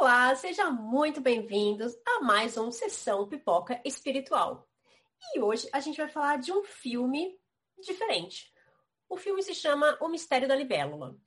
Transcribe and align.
Olá, 0.00 0.34
sejam 0.34 0.72
muito 0.72 1.20
bem-vindos 1.20 1.94
a 2.06 2.22
mais 2.22 2.56
um 2.56 2.72
Sessão 2.72 3.28
Pipoca 3.28 3.78
Espiritual. 3.84 4.66
E 5.34 5.40
hoje 5.40 5.68
a 5.74 5.80
gente 5.80 5.98
vai 5.98 6.08
falar 6.08 6.38
de 6.38 6.50
um 6.50 6.64
filme 6.64 7.38
diferente. 7.78 8.50
O 9.10 9.18
filme 9.18 9.42
se 9.42 9.54
chama 9.54 9.98
O 10.00 10.08
Mistério 10.08 10.48
da 10.48 10.56
Libélula. 10.56 11.18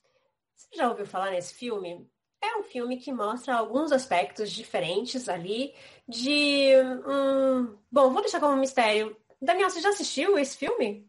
Você 0.56 0.76
já 0.76 0.90
ouviu 0.90 1.06
falar 1.06 1.30
nesse 1.30 1.54
filme? 1.54 2.10
É 2.42 2.58
um 2.58 2.64
filme 2.64 2.98
que 2.98 3.14
mostra 3.14 3.54
alguns 3.54 3.92
aspectos 3.92 4.52
diferentes 4.52 5.30
ali 5.30 5.76
de. 6.08 6.72
Hum... 7.08 7.78
Bom, 7.92 8.12
vou 8.12 8.24
deixar 8.24 8.40
como 8.40 8.58
mistério. 8.58 9.16
Daniel, 9.40 9.70
você 9.70 9.82
já 9.82 9.90
assistiu 9.90 10.36
esse 10.36 10.58
filme? 10.58 11.08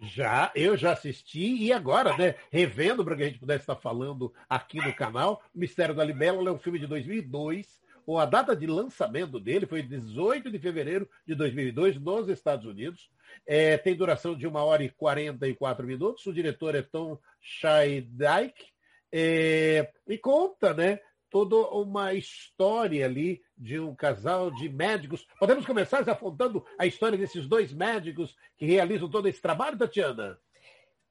Já, 0.00 0.52
eu 0.54 0.76
já 0.76 0.92
assisti 0.92 1.56
e 1.64 1.72
agora, 1.72 2.16
né, 2.18 2.34
revendo 2.50 3.02
para 3.02 3.16
que 3.16 3.22
a 3.22 3.26
gente 3.26 3.38
pudesse 3.38 3.62
estar 3.62 3.76
falando 3.76 4.32
aqui 4.48 4.76
no 4.78 4.94
canal, 4.94 5.42
Mistério 5.54 5.94
da 5.94 6.04
Libélula 6.04 6.50
é 6.50 6.52
um 6.52 6.58
filme 6.58 6.78
de 6.78 6.86
2002, 6.86 7.80
ou 8.06 8.18
a 8.18 8.26
data 8.26 8.54
de 8.54 8.66
lançamento 8.66 9.40
dele 9.40 9.66
foi 9.66 9.82
18 9.82 10.50
de 10.50 10.58
fevereiro 10.58 11.08
de 11.26 11.34
2002 11.34 11.98
nos 11.98 12.28
Estados 12.28 12.66
Unidos. 12.66 13.10
É, 13.46 13.76
tem 13.78 13.96
duração 13.96 14.36
de 14.36 14.46
uma 14.46 14.62
hora 14.62 14.84
e 14.84 14.90
44 14.90 15.84
minutos. 15.84 16.24
O 16.26 16.32
diretor 16.32 16.74
é 16.76 16.82
Tom 16.82 17.18
Scheidike 17.40 18.66
é, 19.10 19.90
e 20.06 20.18
conta, 20.18 20.72
né, 20.72 21.00
toda 21.30 21.56
uma 21.70 22.14
história 22.14 23.04
ali 23.04 23.42
de 23.56 23.78
um 23.78 23.94
casal 23.94 24.50
de 24.50 24.68
médicos. 24.68 25.26
Podemos 25.38 25.64
começar 25.64 26.04
já 26.04 26.12
apontando 26.12 26.64
a 26.78 26.86
história 26.86 27.16
desses 27.16 27.48
dois 27.48 27.72
médicos 27.72 28.36
que 28.56 28.66
realizam 28.66 29.10
todo 29.10 29.28
esse 29.28 29.40
trabalho, 29.40 29.78
Tatiana? 29.78 30.38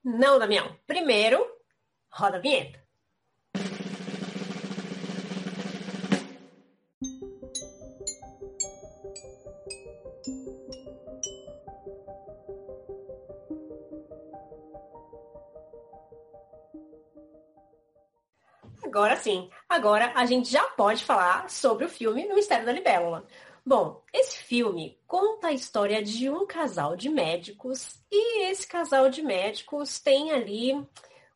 Não, 0.04 0.38
Damião. 0.38 0.77
Primeiro, 0.85 1.44
roda 2.12 2.38
a 2.38 2.40
vinheta. 2.40 2.84
Agora 18.96 19.18
sim. 19.18 19.49
Agora 19.68 20.13
a 20.15 20.26
gente 20.26 20.49
já 20.49 20.63
pode 20.70 21.04
falar 21.04 21.49
sobre 21.49 21.84
o 21.84 21.90
filme 21.90 22.26
No 22.29 22.34
Mistério 22.34 22.65
da 22.65 22.71
Libélula. 22.71 23.27
Bom, 23.65 24.02
esse 24.13 24.37
filme 24.37 24.98
conta 25.05 25.48
a 25.48 25.52
história 25.52 26.02
de 26.02 26.29
um 26.29 26.48
casal 26.48 26.96
de 26.96 27.10
médicos 27.10 28.02
e 28.10 28.43
esse 28.43 28.65
casal 28.65 29.10
de 29.10 29.21
médicos 29.21 29.99
tem 29.99 30.32
ali 30.32 30.71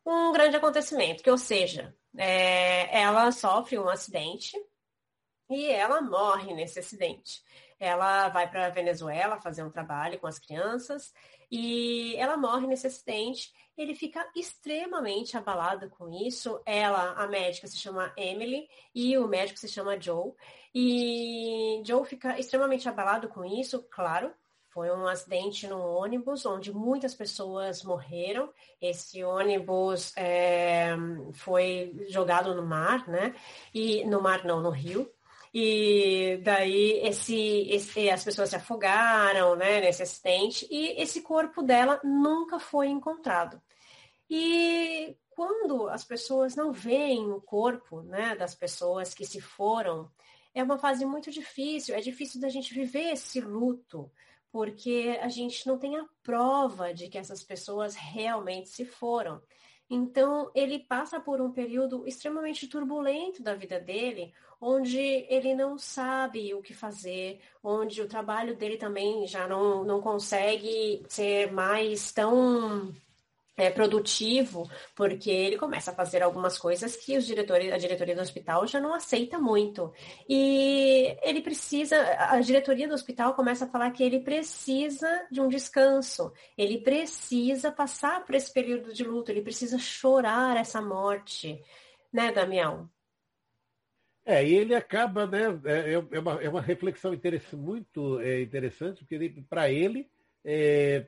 um 0.06 0.32
grande 0.32 0.56
acontecimento, 0.56 1.22
que 1.22 1.30
ou 1.30 1.36
seja, 1.36 1.94
é, 2.16 2.98
ela 2.98 3.30
sofre 3.30 3.78
um 3.78 3.90
acidente 3.90 4.56
e 5.50 5.66
ela 5.66 6.00
morre 6.00 6.54
nesse 6.54 6.78
acidente. 6.78 7.42
Ela 7.78 8.30
vai 8.30 8.50
para 8.50 8.68
a 8.68 8.70
Venezuela 8.70 9.38
fazer 9.38 9.62
um 9.64 9.70
trabalho 9.70 10.18
com 10.18 10.26
as 10.26 10.38
crianças 10.38 11.12
e 11.50 12.16
ela 12.16 12.38
morre 12.38 12.66
nesse 12.66 12.86
acidente 12.86 13.52
ele 13.80 13.94
fica 13.94 14.28
extremamente 14.36 15.38
abalado 15.38 15.88
com 15.88 16.10
isso. 16.10 16.60
Ela, 16.66 17.12
a 17.12 17.26
médica, 17.26 17.66
se 17.66 17.78
chama 17.78 18.12
Emily 18.14 18.68
e 18.94 19.16
o 19.16 19.26
médico 19.26 19.58
se 19.58 19.68
chama 19.68 19.98
Joe. 19.98 20.34
E 20.74 21.82
Joe 21.86 22.04
fica 22.04 22.38
extremamente 22.38 22.86
abalado 22.90 23.28
com 23.28 23.42
isso, 23.42 23.82
claro. 23.90 24.34
Foi 24.68 24.90
um 24.90 25.08
acidente 25.08 25.66
no 25.66 25.80
ônibus 25.80 26.44
onde 26.44 26.70
muitas 26.70 27.14
pessoas 27.14 27.82
morreram. 27.82 28.52
Esse 28.82 29.24
ônibus 29.24 30.12
é, 30.14 30.94
foi 31.32 32.06
jogado 32.10 32.54
no 32.54 32.62
mar, 32.62 33.08
né? 33.08 33.34
E 33.72 34.04
no 34.04 34.20
mar 34.20 34.44
não, 34.44 34.60
no 34.60 34.70
rio. 34.70 35.10
E 35.52 36.38
daí 36.44 37.00
esse, 37.02 37.66
esse, 37.70 38.08
as 38.08 38.22
pessoas 38.22 38.50
se 38.50 38.56
afogaram 38.56 39.56
né, 39.56 39.80
nesse 39.80 40.02
acidente 40.02 40.66
e 40.70 41.00
esse 41.02 41.22
corpo 41.22 41.62
dela 41.62 42.00
nunca 42.04 42.60
foi 42.60 42.86
encontrado. 42.86 43.60
E 44.30 45.16
quando 45.30 45.88
as 45.88 46.04
pessoas 46.04 46.54
não 46.54 46.72
veem 46.72 47.32
o 47.32 47.40
corpo 47.40 48.00
né, 48.02 48.36
das 48.36 48.54
pessoas 48.54 49.12
que 49.12 49.26
se 49.26 49.40
foram, 49.40 50.08
é 50.54 50.62
uma 50.62 50.78
fase 50.78 51.04
muito 51.04 51.32
difícil, 51.32 51.96
é 51.96 52.00
difícil 52.00 52.40
da 52.40 52.48
gente 52.48 52.72
viver 52.72 53.12
esse 53.12 53.40
luto, 53.40 54.08
porque 54.52 55.18
a 55.20 55.28
gente 55.28 55.66
não 55.66 55.78
tem 55.78 55.96
a 55.96 56.06
prova 56.22 56.94
de 56.94 57.08
que 57.08 57.18
essas 57.18 57.42
pessoas 57.42 57.96
realmente 57.96 58.68
se 58.68 58.84
foram. 58.84 59.42
Então, 59.88 60.52
ele 60.54 60.78
passa 60.78 61.18
por 61.18 61.40
um 61.40 61.50
período 61.50 62.06
extremamente 62.06 62.68
turbulento 62.68 63.42
da 63.42 63.54
vida 63.54 63.80
dele, 63.80 64.32
onde 64.60 65.26
ele 65.28 65.56
não 65.56 65.76
sabe 65.76 66.54
o 66.54 66.62
que 66.62 66.72
fazer, 66.72 67.40
onde 67.60 68.00
o 68.00 68.06
trabalho 68.06 68.56
dele 68.56 68.76
também 68.76 69.26
já 69.26 69.48
não, 69.48 69.82
não 69.82 70.00
consegue 70.00 71.02
ser 71.08 71.50
mais 71.50 72.12
tão 72.12 72.94
é, 73.60 73.70
produtivo, 73.70 74.70
porque 74.96 75.30
ele 75.30 75.58
começa 75.58 75.90
a 75.90 75.94
fazer 75.94 76.22
algumas 76.22 76.58
coisas 76.58 76.96
que 76.96 77.18
os 77.18 77.26
diretores, 77.26 77.70
a 77.70 77.76
diretoria 77.76 78.14
do 78.14 78.22
hospital 78.22 78.66
já 78.66 78.80
não 78.80 78.94
aceita 78.94 79.38
muito. 79.38 79.92
E 80.26 81.14
ele 81.22 81.42
precisa, 81.42 81.96
a 82.18 82.40
diretoria 82.40 82.88
do 82.88 82.94
hospital 82.94 83.34
começa 83.34 83.66
a 83.66 83.68
falar 83.68 83.90
que 83.90 84.02
ele 84.02 84.20
precisa 84.20 85.26
de 85.30 85.42
um 85.42 85.48
descanso, 85.48 86.32
ele 86.56 86.78
precisa 86.78 87.70
passar 87.70 88.24
por 88.24 88.34
esse 88.34 88.50
período 88.50 88.94
de 88.94 89.04
luto, 89.04 89.30
ele 89.30 89.42
precisa 89.42 89.78
chorar 89.78 90.56
essa 90.56 90.80
morte, 90.80 91.62
né, 92.10 92.32
Damião? 92.32 92.88
É, 94.24 94.46
e 94.46 94.54
ele 94.54 94.74
acaba, 94.74 95.26
né? 95.26 95.60
É, 95.64 95.92
é, 95.92 95.92
é 95.92 96.18
uma, 96.18 96.42
é 96.42 96.48
uma 96.48 96.62
reflexão 96.62 97.12
interessante, 97.12 97.56
muito 97.56 98.20
é, 98.20 98.40
interessante, 98.40 99.04
porque 99.04 99.42
para 99.48 99.70
ele, 99.70 100.08
é, 100.44 101.06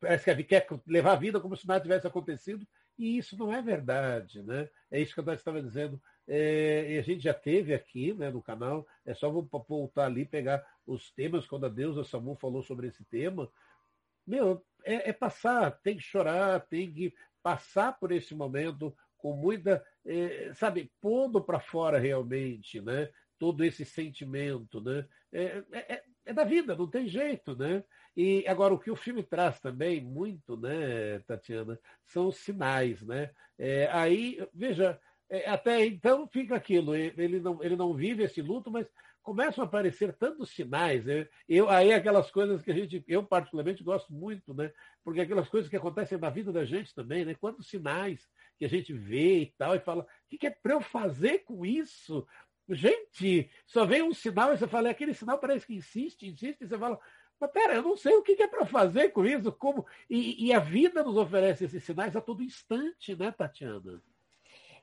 parece 0.00 0.24
que 0.24 0.44
quer 0.44 0.66
levar 0.86 1.12
a 1.12 1.16
vida 1.16 1.40
como 1.40 1.56
se 1.56 1.66
nada 1.66 1.80
tivesse 1.80 2.06
acontecido, 2.06 2.66
e 2.98 3.18
isso 3.18 3.36
não 3.36 3.52
é 3.52 3.60
verdade, 3.60 4.42
né? 4.42 4.68
É 4.90 5.00
isso 5.00 5.14
que 5.14 5.20
eu 5.20 5.32
estava 5.32 5.62
dizendo. 5.62 6.00
É, 6.26 6.94
e 6.94 6.98
a 6.98 7.02
gente 7.02 7.22
já 7.22 7.34
teve 7.34 7.74
aqui 7.74 8.12
né, 8.14 8.30
no 8.30 8.42
canal, 8.42 8.86
é 9.04 9.14
só 9.14 9.30
voltar 9.30 10.06
ali 10.06 10.24
pegar 10.24 10.66
os 10.86 11.10
temas, 11.10 11.46
quando 11.46 11.66
a 11.66 11.68
deusa 11.68 12.04
Samu 12.04 12.34
falou 12.36 12.62
sobre 12.62 12.88
esse 12.88 13.04
tema. 13.04 13.50
Meu, 14.26 14.64
é, 14.84 15.10
é 15.10 15.12
passar, 15.12 15.70
tem 15.70 15.96
que 15.96 16.02
chorar, 16.02 16.60
tem 16.66 16.92
que 16.92 17.14
passar 17.42 17.98
por 17.98 18.10
esse 18.10 18.34
momento 18.34 18.96
com 19.18 19.34
muita, 19.34 19.84
é, 20.04 20.52
sabe, 20.54 20.90
pondo 21.00 21.40
para 21.40 21.60
fora 21.60 21.98
realmente, 21.98 22.80
né? 22.80 23.10
Todo 23.38 23.64
esse 23.64 23.84
sentimento, 23.84 24.80
né? 24.80 25.06
É, 25.32 25.62
é, 25.72 26.02
é, 26.26 26.32
da 26.32 26.44
vida, 26.44 26.74
não 26.74 26.88
tem 26.88 27.06
jeito, 27.08 27.56
né? 27.56 27.82
E 28.16 28.44
agora 28.48 28.74
o 28.74 28.78
que 28.78 28.90
o 28.90 28.96
filme 28.96 29.22
traz 29.22 29.60
também 29.60 30.00
muito, 30.02 30.56
né, 30.56 31.20
Tatiana, 31.20 31.78
são 32.04 32.26
os 32.26 32.36
sinais, 32.36 33.00
né? 33.02 33.30
É, 33.56 33.88
aí, 33.92 34.46
veja, 34.52 35.00
é, 35.30 35.48
até 35.48 35.86
então 35.86 36.26
fica 36.26 36.56
aquilo, 36.56 36.94
ele 36.94 37.40
não, 37.40 37.62
ele 37.62 37.76
não 37.76 37.94
vive 37.94 38.24
esse 38.24 38.42
luto, 38.42 38.70
mas 38.70 38.86
começam 39.26 39.64
a 39.64 39.66
aparecer 39.66 40.12
tantos 40.14 40.50
sinais. 40.50 41.04
Né? 41.04 41.26
Eu, 41.48 41.68
aí 41.68 41.92
aquelas 41.92 42.30
coisas 42.30 42.62
que 42.62 42.70
a 42.70 42.74
gente, 42.74 43.02
eu 43.08 43.24
particularmente 43.24 43.82
gosto 43.82 44.12
muito, 44.12 44.54
né? 44.54 44.72
Porque 45.02 45.20
aquelas 45.20 45.48
coisas 45.48 45.68
que 45.68 45.76
acontecem 45.76 46.16
na 46.16 46.30
vida 46.30 46.52
da 46.52 46.64
gente 46.64 46.94
também, 46.94 47.24
né? 47.24 47.34
Quantos 47.34 47.68
sinais 47.68 48.28
que 48.56 48.64
a 48.64 48.68
gente 48.68 48.92
vê 48.92 49.40
e 49.40 49.46
tal, 49.58 49.74
e 49.74 49.80
fala, 49.80 50.02
o 50.02 50.06
que, 50.28 50.38
que 50.38 50.46
é 50.46 50.50
para 50.50 50.74
eu 50.74 50.80
fazer 50.80 51.40
com 51.40 51.66
isso? 51.66 52.26
Gente, 52.68 53.50
só 53.64 53.84
vem 53.84 54.02
um 54.02 54.12
sinal 54.12 54.52
e 54.52 54.58
você 54.58 54.66
fala, 54.66 54.90
aquele 54.90 55.14
sinal 55.14 55.38
parece 55.38 55.66
que 55.66 55.74
insiste, 55.74 56.26
insiste, 56.26 56.62
e 56.62 56.66
você 56.66 56.76
fala, 56.76 56.98
mas 57.38 57.50
pera, 57.50 57.74
eu 57.74 57.82
não 57.82 57.96
sei 57.96 58.14
o 58.16 58.22
que 58.22 58.42
é 58.42 58.48
para 58.48 58.66
fazer 58.66 59.10
com 59.10 59.24
isso, 59.24 59.52
como. 59.52 59.86
E, 60.08 60.46
e, 60.46 60.52
a 60.52 60.58
vida 60.58 61.02
nos 61.02 61.16
oferece 61.16 61.64
esses 61.64 61.84
sinais 61.84 62.16
a 62.16 62.20
todo 62.20 62.42
instante, 62.42 63.14
né, 63.14 63.30
Tatiana? 63.30 64.02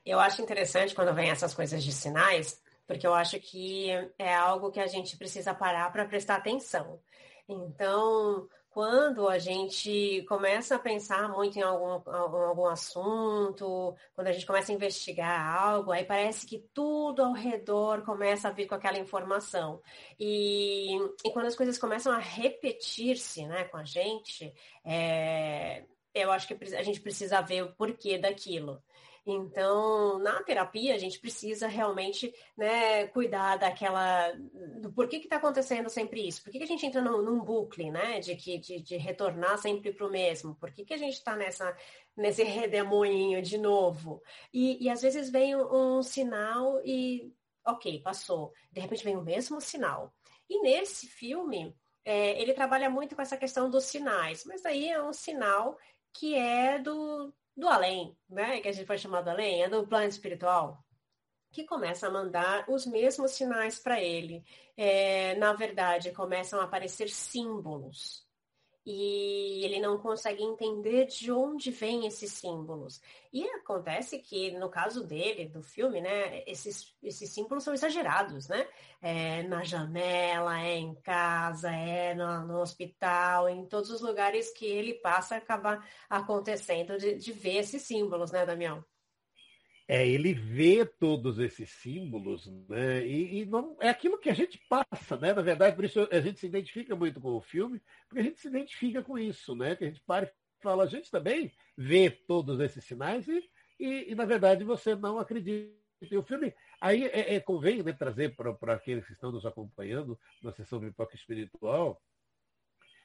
Eu 0.04 0.20
acho 0.20 0.40
interessante 0.40 0.94
quando 0.94 1.14
vem 1.14 1.30
essas 1.30 1.52
coisas 1.52 1.82
de 1.82 1.92
sinais, 1.92 2.62
porque 2.86 3.06
eu 3.06 3.14
acho 3.14 3.40
que 3.40 3.90
é 4.18 4.34
algo 4.34 4.70
que 4.70 4.80
a 4.80 4.86
gente 4.86 5.16
precisa 5.16 5.52
parar 5.52 5.90
para 5.90 6.04
prestar 6.04 6.36
atenção. 6.36 7.00
Então, 7.48 8.48
quando 8.74 9.28
a 9.28 9.38
gente 9.38 10.24
começa 10.28 10.74
a 10.74 10.80
pensar 10.80 11.28
muito 11.28 11.56
em 11.56 11.62
algum, 11.62 12.10
algum 12.10 12.66
assunto, 12.66 13.94
quando 14.16 14.26
a 14.26 14.32
gente 14.32 14.44
começa 14.44 14.72
a 14.72 14.74
investigar 14.74 15.56
algo, 15.56 15.92
aí 15.92 16.04
parece 16.04 16.44
que 16.44 16.58
tudo 16.74 17.22
ao 17.22 17.32
redor 17.32 18.02
começa 18.02 18.48
a 18.48 18.50
vir 18.50 18.66
com 18.66 18.74
aquela 18.74 18.98
informação. 18.98 19.80
E, 20.18 20.96
e 21.24 21.30
quando 21.32 21.46
as 21.46 21.54
coisas 21.54 21.78
começam 21.78 22.12
a 22.12 22.18
repetir-se 22.18 23.46
né, 23.46 23.62
com 23.62 23.76
a 23.76 23.84
gente, 23.84 24.52
é, 24.84 25.84
eu 26.12 26.32
acho 26.32 26.48
que 26.48 26.74
a 26.74 26.82
gente 26.82 27.00
precisa 27.00 27.40
ver 27.40 27.62
o 27.62 27.72
porquê 27.74 28.18
daquilo. 28.18 28.82
Então, 29.26 30.18
na 30.18 30.42
terapia, 30.42 30.94
a 30.94 30.98
gente 30.98 31.18
precisa 31.18 31.66
realmente 31.66 32.34
né, 32.56 33.06
cuidar 33.08 33.56
daquela. 33.56 34.32
do 34.80 34.92
porquê 34.92 35.18
que 35.18 35.26
está 35.26 35.36
acontecendo 35.36 35.88
sempre 35.88 36.26
isso. 36.28 36.42
Por 36.42 36.52
que, 36.52 36.58
que 36.58 36.64
a 36.64 36.68
gente 36.68 36.84
entra 36.84 37.00
num, 37.00 37.22
num 37.22 37.40
bucle, 37.40 37.90
né? 37.90 38.20
De, 38.20 38.36
que, 38.36 38.58
de, 38.58 38.80
de 38.80 38.96
retornar 38.96 39.56
sempre 39.56 39.92
para 39.92 40.06
o 40.06 40.10
mesmo? 40.10 40.54
Por 40.56 40.70
que, 40.72 40.84
que 40.84 40.92
a 40.92 40.98
gente 40.98 41.14
está 41.14 41.34
nessa 41.36 41.74
nesse 42.16 42.44
redemoinho 42.44 43.40
de 43.40 43.56
novo? 43.56 44.22
E, 44.52 44.84
e 44.84 44.90
às 44.90 45.00
vezes 45.00 45.30
vem 45.30 45.56
um, 45.56 45.98
um 45.98 46.02
sinal 46.02 46.80
e 46.84 47.32
ok, 47.64 48.00
passou. 48.00 48.52
De 48.70 48.80
repente 48.80 49.04
vem 49.04 49.16
o 49.16 49.22
mesmo 49.22 49.60
sinal. 49.60 50.14
E 50.48 50.60
nesse 50.60 51.06
filme, 51.06 51.74
é, 52.04 52.40
ele 52.40 52.52
trabalha 52.52 52.90
muito 52.90 53.16
com 53.16 53.22
essa 53.22 53.36
questão 53.36 53.70
dos 53.70 53.84
sinais, 53.84 54.44
mas 54.44 54.64
aí 54.66 54.90
é 54.90 55.02
um 55.02 55.12
sinal 55.12 55.78
que 56.12 56.34
é 56.34 56.78
do, 56.78 57.32
do 57.56 57.68
além, 57.68 58.16
né? 58.28 58.60
Que 58.60 58.68
a 58.68 58.72
gente 58.72 58.86
foi 58.86 58.98
chamado 58.98 59.28
além, 59.28 59.62
é 59.62 59.68
do 59.68 59.86
plano 59.86 60.08
espiritual 60.08 60.84
que 61.54 61.64
começa 61.64 62.08
a 62.08 62.10
mandar 62.10 62.68
os 62.68 62.84
mesmos 62.84 63.30
sinais 63.30 63.78
para 63.78 64.02
ele. 64.02 64.44
É, 64.76 65.36
na 65.36 65.52
verdade, 65.52 66.10
começam 66.10 66.60
a 66.60 66.64
aparecer 66.64 67.08
símbolos 67.08 68.26
e 68.86 69.64
ele 69.64 69.80
não 69.80 69.98
consegue 69.98 70.42
entender 70.42 71.06
de 71.06 71.32
onde 71.32 71.70
vêm 71.70 72.06
esses 72.06 72.32
símbolos. 72.32 73.00
E 73.32 73.42
acontece 73.50 74.18
que, 74.18 74.50
no 74.52 74.68
caso 74.68 75.06
dele, 75.06 75.48
do 75.48 75.62
filme, 75.62 76.00
né, 76.00 76.42
esses, 76.46 76.94
esses 77.02 77.30
símbolos 77.30 77.64
são 77.64 77.72
exagerados, 77.72 78.46
né? 78.46 78.68
É 79.00 79.42
na 79.44 79.64
janela, 79.64 80.60
é 80.60 80.76
em 80.76 80.94
casa, 80.96 81.70
é 81.70 82.14
no, 82.14 82.46
no, 82.46 82.60
hospital, 82.60 83.48
em 83.48 83.66
todos 83.66 83.90
os 83.90 84.00
lugares 84.00 84.50
que 84.52 84.66
ele 84.66 84.94
passa, 84.94 85.36
acaba 85.36 85.82
acontecendo 86.08 86.98
de, 86.98 87.14
de 87.14 87.32
ver 87.32 87.56
esses 87.58 87.82
símbolos, 87.82 88.30
né, 88.30 88.44
Damião? 88.44 88.84
É, 89.86 90.06
ele 90.08 90.32
vê 90.32 90.86
todos 90.86 91.38
esses 91.38 91.70
símbolos, 91.70 92.46
né? 92.68 93.06
E, 93.06 93.40
e, 93.40 93.46
não, 93.46 93.76
é 93.80 93.90
aquilo 93.90 94.18
que 94.18 94.30
a 94.30 94.34
gente 94.34 94.58
passa, 94.66 95.16
né? 95.18 95.34
Na 95.34 95.42
verdade, 95.42 95.76
por 95.76 95.84
isso 95.84 96.08
a 96.10 96.20
gente 96.20 96.40
se 96.40 96.46
identifica 96.46 96.96
muito 96.96 97.20
com 97.20 97.32
o 97.32 97.42
filme, 97.42 97.82
porque 98.08 98.20
a 98.20 98.24
gente 98.24 98.40
se 98.40 98.48
identifica 98.48 99.02
com 99.02 99.18
isso, 99.18 99.54
né? 99.54 99.76
Que 99.76 99.84
a 99.84 99.88
gente 99.88 100.00
para 100.00 100.26
e 100.26 100.62
fala, 100.62 100.84
a 100.84 100.86
gente 100.86 101.10
também 101.10 101.52
vê 101.76 102.08
todos 102.08 102.58
esses 102.60 102.82
sinais 102.82 103.28
e, 103.28 103.50
e, 103.78 104.12
e 104.12 104.14
na 104.14 104.24
verdade, 104.24 104.64
você 104.64 104.94
não 104.94 105.18
acredita. 105.18 105.74
E 106.00 106.16
o 106.16 106.22
filme, 106.22 106.54
aí 106.80 107.04
é, 107.04 107.34
é 107.34 107.40
convém 107.40 107.82
né, 107.82 107.92
trazer 107.92 108.34
para 108.34 108.74
aqueles 108.74 109.06
que 109.06 109.12
estão 109.12 109.30
nos 109.30 109.44
acompanhando 109.44 110.18
na 110.42 110.52
sessão 110.52 110.80
de 110.80 110.86
pipoca 110.86 111.14
espiritual, 111.14 112.02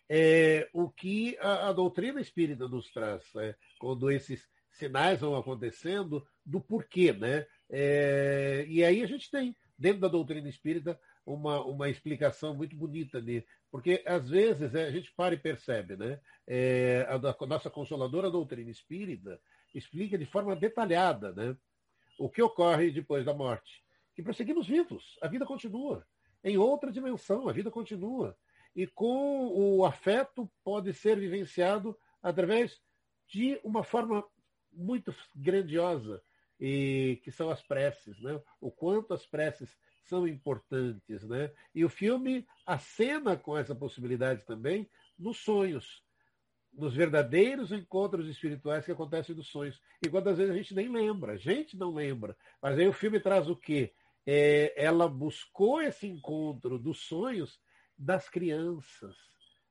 é, 0.09 0.69
o 0.73 0.89
que 0.89 1.37
a, 1.39 1.69
a, 1.69 1.73
doutrina 1.73 2.19
espírita 2.19 2.67
nos 2.67 2.89
traz, 2.91 3.23
é, 3.35 3.55
quando 3.77 4.09
esses 4.09 4.49
sinais 4.71 5.19
vão 5.19 5.36
acontecendo 5.36 6.25
do 6.45 6.60
porquê, 6.60 7.13
né? 7.13 7.45
É, 7.69 8.66
e 8.68 8.83
aí 8.83 9.04
a 9.04 9.07
gente 9.07 9.30
tem, 9.30 9.56
dentro 9.77 10.01
da 10.01 10.07
doutrina 10.07 10.50
espírita, 10.50 11.00
uma, 11.25 11.63
uma 11.63 11.89
explicação 11.89 12.56
muito 12.56 12.75
bonita 12.75 13.21
de 13.21 13.45
porque 13.71 14.04
às 14.06 14.27
vezes 14.27 14.74
é, 14.74 14.88
a 14.88 14.92
gente 14.92 15.13
para 15.13 15.36
e 15.36 15.38
percebe, 15.38 15.95
né? 15.95 16.19
É, 16.48 17.06
a, 17.07 17.16
a, 17.16 17.48
nossa 17.48 17.69
consoladora 17.69 18.31
doutrina 18.31 18.69
espírita 18.69 19.39
explica 19.74 20.18
de 20.18 20.25
forma 20.25 20.56
detalhada, 20.56 21.31
né? 21.33 21.56
O 22.18 22.30
que 22.30 22.42
ocorre 22.42 22.92
depois 22.92 23.25
da 23.25 23.33
morte. 23.33 23.83
Que 24.15 24.24
prosseguimos 24.24 24.68
vivos, 24.68 25.18
a 25.22 25.27
vida 25.27 25.45
continua. 25.45 26.06
Em 26.44 26.57
outra 26.57 26.92
dimensão, 26.92 27.48
a 27.48 27.54
vida 27.54 27.69
continua. 27.69 28.36
E 28.75 28.88
com 28.88 29.48
o 29.48 29.86
afeto 29.86 30.50
pode 30.63 30.94
ser 30.94 31.19
vivenciado 31.19 31.98
através 32.22 32.81
de 33.27 33.60
uma 33.63 33.83
forma 33.83 34.25
muito 34.71 35.13
grandiosa, 35.36 36.21
e 36.60 37.19
que 37.24 37.31
são 37.31 37.50
as 37.50 37.62
preces, 37.62 38.19
né? 38.19 38.39
O 38.60 38.69
quanto 38.69 39.13
as 39.13 39.25
preces 39.25 39.77
são 40.04 40.27
importantes, 40.27 41.24
né? 41.24 41.51
E 41.74 41.86
o 41.86 41.89
filme 41.89 42.45
acena 42.66 43.38
com 43.38 43.57
essa 43.57 43.74
possibilidade 43.74 44.45
também 44.45 44.89
nos 45.18 45.38
sonhos, 45.38 46.04
nos 46.74 46.94
verdadeiros 46.94 47.71
encontros 47.71 48.27
espirituais 48.27 48.86
que 48.86 48.92
acontecem 48.92 49.36
nos 49.36 49.48
sonhos. 49.48 49.81
E 50.04 50.10
quantas 50.10 50.38
vezes 50.38 50.54
a 50.54 50.57
gente 50.57 50.75
nem 50.75 50.89
lembra, 50.89 51.33
a 51.33 51.38
gente 51.38 51.77
não 51.77 51.94
lembra. 51.94 52.36
Mas 52.62 52.77
aí 52.77 52.88
o 52.88 52.94
filme 52.94 53.19
traz 53.19 53.50
o 53.50 53.56
quê? 53.56 53.94
É, 54.25 54.74
ela 54.75 55.07
buscou 55.07 55.81
esse 55.81 56.07
encontro 56.07 56.77
dos 56.77 57.01
sonhos 57.01 57.60
das 57.98 58.30
crianças, 58.30 59.15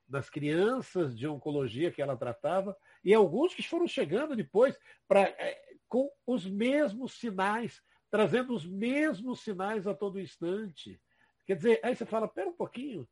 das 0.08 0.30
crianças 0.30 1.16
de 1.16 1.28
oncologia 1.28 1.90
que 1.90 2.00
ela 2.00 2.16
tratava, 2.16 2.76
e 3.04 3.12
alguns 3.12 3.54
que 3.54 3.62
foram 3.62 3.86
chegando 3.86 4.34
depois 4.34 4.78
para 5.06 5.22
é, 5.22 5.60
com 5.86 6.10
os 6.26 6.48
mesmos 6.48 7.18
sinais, 7.18 7.82
trazendo 8.10 8.54
os 8.54 8.66
mesmos 8.66 9.40
sinais 9.40 9.86
a 9.86 9.94
todo 9.94 10.20
instante. 10.20 11.00
Quer 11.46 11.56
dizer, 11.56 11.80
aí 11.82 11.94
você 11.94 12.06
fala, 12.06 12.28
pera 12.28 12.48
um 12.48 12.56
pouquinho, 12.56 13.08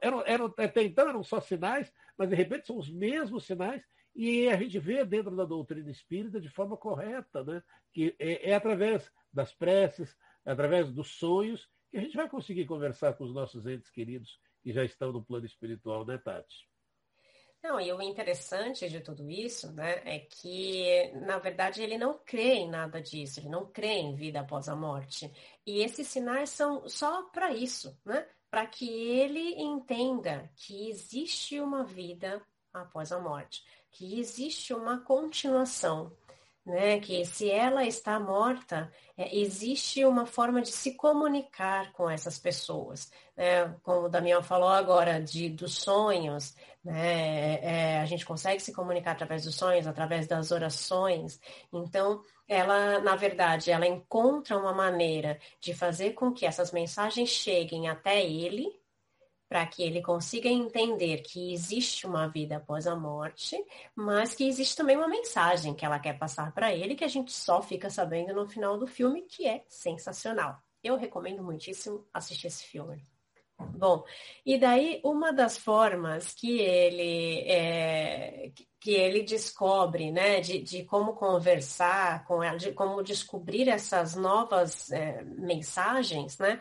eram, 0.00 0.22
eram, 0.26 0.46
até 0.58 0.82
então 0.82 1.08
eram 1.08 1.22
só 1.22 1.40
sinais, 1.40 1.92
mas 2.16 2.28
de 2.28 2.34
repente 2.34 2.66
são 2.66 2.76
os 2.76 2.90
mesmos 2.90 3.46
sinais, 3.46 3.82
e 4.14 4.48
a 4.48 4.56
gente 4.56 4.78
vê 4.78 5.04
dentro 5.04 5.34
da 5.36 5.44
doutrina 5.44 5.90
espírita 5.90 6.40
de 6.40 6.48
forma 6.48 6.76
correta, 6.76 7.44
né? 7.44 7.62
que 7.92 8.14
é, 8.18 8.50
é 8.50 8.54
através 8.54 9.10
das 9.32 9.54
preces, 9.54 10.16
através 10.44 10.92
dos 10.92 11.12
sonhos, 11.12 11.68
que 11.90 11.96
a 11.98 12.00
gente 12.00 12.16
vai 12.16 12.28
conseguir 12.28 12.66
conversar 12.66 13.14
com 13.14 13.24
os 13.24 13.32
nossos 13.32 13.66
entes 13.66 13.90
queridos 13.90 14.40
que 14.62 14.72
já 14.72 14.84
estão 14.84 15.12
no 15.12 15.24
plano 15.24 15.46
espiritual, 15.46 16.04
né, 16.04 16.18
Tati? 16.18 16.68
Não, 17.62 17.78
e 17.78 17.92
o 17.92 18.00
interessante 18.00 18.88
de 18.88 19.00
tudo 19.00 19.28
isso, 19.28 19.70
né, 19.72 20.00
é 20.06 20.20
que, 20.20 21.12
na 21.26 21.38
verdade, 21.38 21.82
ele 21.82 21.98
não 21.98 22.18
crê 22.18 22.54
em 22.54 22.70
nada 22.70 23.02
disso, 23.02 23.38
ele 23.38 23.50
não 23.50 23.66
crê 23.66 23.98
em 23.98 24.14
vida 24.14 24.40
após 24.40 24.66
a 24.66 24.74
morte. 24.74 25.30
E 25.66 25.82
esses 25.82 26.08
sinais 26.08 26.48
são 26.48 26.88
só 26.88 27.24
para 27.24 27.52
isso, 27.52 27.98
né? 28.04 28.26
Para 28.50 28.66
que 28.66 28.88
ele 28.88 29.60
entenda 29.60 30.50
que 30.56 30.88
existe 30.88 31.60
uma 31.60 31.84
vida 31.84 32.42
após 32.72 33.12
a 33.12 33.20
morte, 33.20 33.62
que 33.90 34.18
existe 34.18 34.72
uma 34.72 35.00
continuação, 35.00 36.16
né? 36.64 37.00
Que 37.00 37.24
se 37.24 37.50
ela 37.50 37.84
está 37.84 38.18
morta, 38.18 38.92
é, 39.16 39.36
existe 39.36 40.04
uma 40.04 40.26
forma 40.26 40.62
de 40.62 40.70
se 40.70 40.94
comunicar 40.94 41.92
com 41.92 42.08
essas 42.08 42.38
pessoas, 42.38 43.10
né? 43.36 43.68
Como 43.82 44.06
o 44.06 44.08
Damião 44.08 44.42
falou 44.42 44.68
agora 44.68 45.20
de 45.20 45.48
dos 45.48 45.78
sonhos, 45.78 46.54
né? 46.84 47.60
É, 47.62 48.00
a 48.00 48.06
gente 48.06 48.24
consegue 48.24 48.60
se 48.60 48.72
comunicar 48.72 49.12
através 49.12 49.44
dos 49.44 49.54
sonhos, 49.56 49.86
através 49.86 50.26
das 50.26 50.50
orações. 50.50 51.40
Então, 51.72 52.22
ela, 52.48 52.98
na 53.00 53.14
verdade, 53.16 53.70
ela 53.70 53.86
encontra 53.86 54.58
uma 54.58 54.72
maneira 54.72 55.38
de 55.60 55.74
fazer 55.74 56.14
com 56.14 56.32
que 56.32 56.46
essas 56.46 56.72
mensagens 56.72 57.28
cheguem 57.28 57.88
até 57.88 58.24
ele, 58.24 58.79
para 59.50 59.66
que 59.66 59.82
ele 59.82 60.00
consiga 60.00 60.48
entender 60.48 61.22
que 61.22 61.52
existe 61.52 62.06
uma 62.06 62.28
vida 62.28 62.58
após 62.58 62.86
a 62.86 62.94
morte, 62.94 63.60
mas 63.96 64.32
que 64.32 64.46
existe 64.46 64.76
também 64.76 64.96
uma 64.96 65.08
mensagem 65.08 65.74
que 65.74 65.84
ela 65.84 65.98
quer 65.98 66.16
passar 66.16 66.52
para 66.52 66.72
ele, 66.72 66.94
que 66.94 67.02
a 67.02 67.08
gente 67.08 67.32
só 67.32 67.60
fica 67.60 67.90
sabendo 67.90 68.32
no 68.32 68.46
final 68.46 68.78
do 68.78 68.86
filme, 68.86 69.22
que 69.22 69.48
é 69.48 69.64
sensacional. 69.66 70.56
Eu 70.84 70.96
recomendo 70.96 71.42
muitíssimo 71.42 72.06
assistir 72.14 72.46
esse 72.46 72.62
filme. 72.62 73.04
Bom, 73.76 74.04
e 74.46 74.56
daí 74.56 75.00
uma 75.04 75.32
das 75.32 75.58
formas 75.58 76.32
que 76.32 76.60
ele 76.60 77.40
é, 77.40 78.52
que 78.80 78.92
ele 78.92 79.22
descobre, 79.22 80.10
né, 80.10 80.40
de, 80.40 80.62
de 80.62 80.84
como 80.84 81.12
conversar 81.14 82.24
com 82.24 82.42
ela, 82.42 82.56
de 82.56 82.72
como 82.72 83.02
descobrir 83.02 83.68
essas 83.68 84.14
novas 84.14 84.90
é, 84.90 85.22
mensagens, 85.22 86.38
né, 86.38 86.60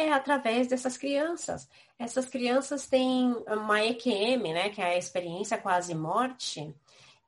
é 0.00 0.12
através 0.12 0.68
dessas 0.68 0.96
crianças. 0.96 1.68
Essas 1.98 2.28
crianças 2.28 2.86
têm 2.86 3.32
uma 3.46 3.84
EQM, 3.84 4.52
né, 4.52 4.70
que 4.70 4.80
é 4.80 4.94
a 4.94 4.98
experiência 4.98 5.58
quase 5.58 5.94
morte, 5.94 6.74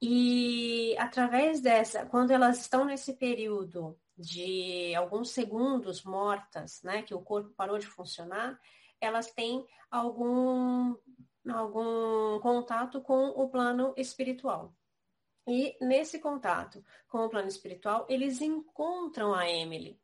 e 0.00 0.96
através 0.98 1.60
dessa, 1.60 2.04
quando 2.06 2.32
elas 2.32 2.60
estão 2.60 2.84
nesse 2.84 3.12
período 3.12 3.96
de 4.18 4.92
alguns 4.96 5.30
segundos 5.30 6.02
mortas, 6.02 6.82
né, 6.82 7.02
que 7.02 7.14
o 7.14 7.20
corpo 7.20 7.50
parou 7.50 7.78
de 7.78 7.86
funcionar, 7.86 8.60
elas 9.00 9.30
têm 9.30 9.64
algum, 9.88 10.96
algum 11.48 12.40
contato 12.40 13.00
com 13.00 13.28
o 13.28 13.48
plano 13.48 13.94
espiritual. 13.96 14.74
E 15.46 15.76
nesse 15.80 16.18
contato 16.18 16.84
com 17.08 17.18
o 17.18 17.28
plano 17.28 17.48
espiritual, 17.48 18.04
eles 18.08 18.40
encontram 18.40 19.32
a 19.32 19.48
Emily. 19.48 20.01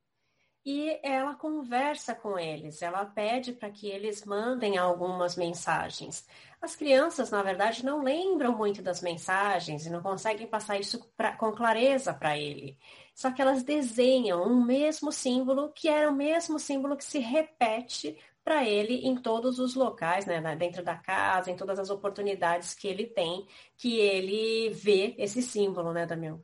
E 0.65 1.01
ela 1.03 1.35
conversa 1.35 2.15
com 2.15 2.39
eles, 2.39 2.83
ela 2.83 3.05
pede 3.07 3.53
para 3.55 3.71
que 3.71 3.89
eles 3.89 4.25
mandem 4.25 4.77
algumas 4.77 5.35
mensagens. 5.35 6.27
As 6.61 6.77
crianças, 6.77 7.31
na 7.31 7.43
verdade, 7.43 7.85
não 7.85 8.03
lembram 8.03 8.57
muito 8.57 8.83
das 8.83 9.01
mensagens 9.01 9.87
e 9.87 9.91
não 9.91 10.03
conseguem 10.03 10.47
passar 10.47 10.79
isso 10.79 11.11
pra, 11.17 11.35
com 11.37 11.53
clareza 11.53 12.13
para 12.13 12.37
ele. 12.37 12.77
Só 13.15 13.31
que 13.33 13.41
elas 13.41 13.63
desenham 13.63 14.43
um 14.43 14.63
mesmo 14.63 15.11
símbolo, 15.11 15.73
que 15.73 15.89
era 15.89 16.11
o 16.11 16.15
mesmo 16.15 16.59
símbolo 16.59 16.97
que 16.97 17.05
se 17.05 17.19
repete 17.19 18.19
para 18.45 18.65
ele 18.67 19.07
em 19.07 19.17
todos 19.17 19.59
os 19.59 19.75
locais, 19.75 20.27
né, 20.27 20.41
dentro 20.57 20.83
da 20.83 20.97
casa, 20.97 21.51
em 21.51 21.57
todas 21.57 21.79
as 21.79 21.91
oportunidades 21.91 22.75
que 22.75 22.89
ele 22.89 23.07
tem, 23.07 23.47
que 23.77 23.99
ele 23.99 24.71
vê 24.71 25.15
esse 25.19 25.43
símbolo, 25.43 25.93
né, 25.93 26.07
Damião? 26.07 26.43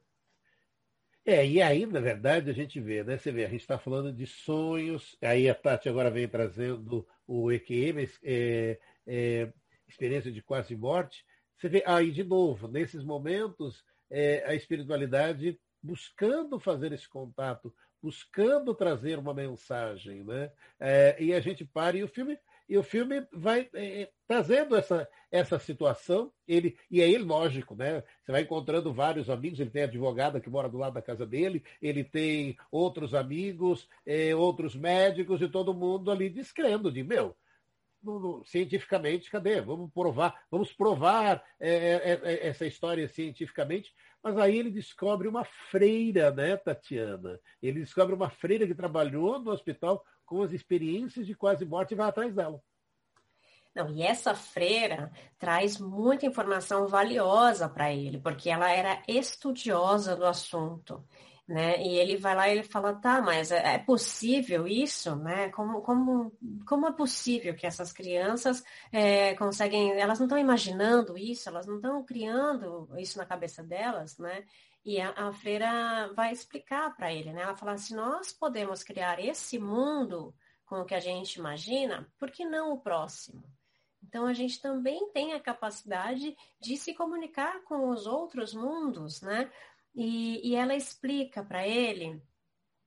É, 1.27 1.47
e 1.47 1.63
aí, 1.63 1.87
na 1.87 2.01
verdade, 2.01 2.51
a 2.51 2.53
gente 2.53 2.79
vê, 2.81 3.03
né? 3.03 3.17
Você 3.17 3.33
vê, 3.33 3.47
a 3.47 3.49
gente 3.49 3.63
está 3.63 3.79
falando 3.79 4.13
de 4.13 4.27
sonhos, 4.27 5.17
aí 5.23 5.49
a 5.49 5.55
Tati 5.55 5.89
agora 5.89 6.11
vem 6.11 6.29
trazendo 6.29 7.07
o 7.27 7.51
EQM, 7.51 8.07
é, 8.23 8.79
é, 9.07 9.53
experiência 9.89 10.31
de 10.31 10.43
quase 10.43 10.77
morte. 10.77 11.25
Você 11.57 11.69
vê 11.69 11.83
aí, 11.87 12.11
de 12.11 12.23
novo, 12.23 12.69
nesses 12.69 13.03
momentos, 13.03 13.83
é, 14.11 14.45
a 14.47 14.55
espiritualidade 14.55 15.59
buscando 15.83 16.59
fazer 16.61 16.93
esse 16.93 17.09
contato 17.09 17.75
buscando 18.05 18.75
trazer 18.75 19.19
uma 19.19 19.33
mensagem, 19.33 20.23
né? 20.25 20.53
É, 20.79 21.17
e 21.19 21.33
a 21.33 21.41
gente 21.41 21.65
para 21.65 21.97
e 21.97 22.05
o 22.05 22.09
filme 22.09 22.39
e 22.69 22.79
o 22.79 22.83
filme 22.83 23.27
vai 23.33 23.69
é, 23.75 24.03
é, 24.03 24.11
trazendo 24.27 24.75
essa, 24.75 25.09
essa 25.31 25.59
situação. 25.59 26.33
Ele, 26.49 26.77
e 26.91 27.03
aí, 27.03 27.19
lógico, 27.19 27.75
né? 27.75 28.03
Você 28.23 28.33
vai 28.33 28.43
encontrando 28.43 28.93
vários 28.93 29.29
amigos. 29.29 29.61
Ele 29.61 29.71
tem 29.71 29.83
advogada 29.83 30.41
que 30.41 30.49
mora 30.49 30.69
do 30.69 30.79
lado 30.79 30.95
da 30.95 31.03
casa 31.03 31.27
dele, 31.27 31.63
ele 31.81 32.03
tem 32.03 32.57
outros 32.71 33.15
amigos, 33.15 33.89
é, 34.07 34.35
outros 34.35 34.75
médicos, 34.75 35.43
e 35.43 35.49
todo 35.49 35.75
mundo 35.75 36.11
ali 36.11 36.31
descrendo 36.31 36.91
de 36.91 37.03
meu. 37.03 37.37
No, 38.03 38.19
no, 38.19 38.45
cientificamente, 38.45 39.31
cadê? 39.31 39.63
Vamos 39.63 39.91
provar, 39.91 40.45
vamos 40.51 40.73
provar 40.73 41.43
é, 41.59 41.71
é, 41.71 42.21
é, 42.23 42.49
essa 42.49 42.67
história 42.67 43.09
cientificamente. 43.09 43.95
Mas 44.23 44.39
aí 44.39 44.59
ele 44.59 44.71
descobre 44.71 45.29
uma 45.29 45.45
freira, 45.45 46.31
né, 46.31 46.57
Tatiana? 46.57 47.39
Ele 47.63 47.81
descobre 47.81 48.15
uma 48.15 48.31
freira 48.31 48.67
que 48.67 48.75
trabalhou 48.75 49.39
no 49.39 49.51
hospital 49.51 50.03
com 50.25 50.43
as 50.43 50.53
experiências 50.53 51.27
de 51.27 51.35
quase 51.35 51.65
morte 51.65 51.93
e 51.93 51.97
vai 51.97 52.09
atrás 52.09 52.35
dela. 52.35 52.61
Não, 53.75 53.91
e 53.91 54.03
essa 54.03 54.35
freira 54.35 55.11
traz 55.39 55.79
muita 55.81 56.27
informação 56.27 56.87
valiosa 56.87 57.69
para 57.69 57.93
ele, 57.93 58.19
porque 58.21 58.49
ela 58.49 58.71
era 58.71 59.03
estudiosa 59.09 60.15
do 60.15 60.25
assunto. 60.25 61.05
Né? 61.47 61.83
E 61.83 61.99
ele 61.99 62.17
vai 62.17 62.35
lá 62.35 62.49
e 62.49 62.53
ele 62.53 62.63
fala, 62.63 62.95
tá, 62.95 63.21
mas 63.21 63.53
é, 63.53 63.75
é 63.75 63.79
possível 63.79 64.67
isso, 64.67 65.15
né? 65.17 65.51
Como, 65.51 65.83
como, 65.83 66.33
como 66.67 66.87
é 66.87 66.93
possível 66.93 67.55
que 67.55 67.67
essas 67.67 67.93
crianças 67.93 68.65
é, 68.91 69.35
conseguem, 69.35 69.93
elas 69.93 70.19
não 70.19 70.25
estão 70.25 70.39
imaginando 70.39 71.19
isso, 71.19 71.47
elas 71.47 71.67
não 71.67 71.77
estão 71.77 72.03
criando 72.03 72.89
isso 72.97 73.19
na 73.19 73.27
cabeça 73.27 73.63
delas, 73.63 74.17
né? 74.17 74.45
E 74.85 75.01
a, 75.01 75.11
a 75.11 75.33
freira 75.33 76.13
vai 76.15 76.33
explicar 76.33 76.95
para 76.95 77.13
ele, 77.13 77.33
né? 77.33 77.43
Ela 77.43 77.57
fala 77.57 77.73
assim: 77.73 77.95
nós 77.95 78.33
podemos 78.33 78.83
criar 78.83 79.19
esse 79.19 79.59
mundo 79.59 80.35
com 80.67 80.81
o 80.81 80.85
que 80.85 80.95
a 80.95 81.01
gente 81.01 81.37
imagina, 81.37 82.07
por 82.19 82.31
que 82.31 82.45
não 82.45 82.73
o 82.73 82.81
próximo? 82.81 83.43
Então 84.03 84.27
a 84.27 84.33
gente 84.33 84.61
também 84.61 85.11
tem 85.13 85.33
a 85.33 85.41
capacidade 85.41 86.37
de 86.61 86.77
se 86.77 86.95
comunicar 86.95 87.63
com 87.65 87.89
os 87.89 88.07
outros 88.07 88.55
mundos, 88.55 89.23
né? 89.23 89.51
E, 89.95 90.51
e 90.51 90.55
ela 90.55 90.75
explica 90.75 91.43
para 91.43 91.67
ele. 91.67 92.23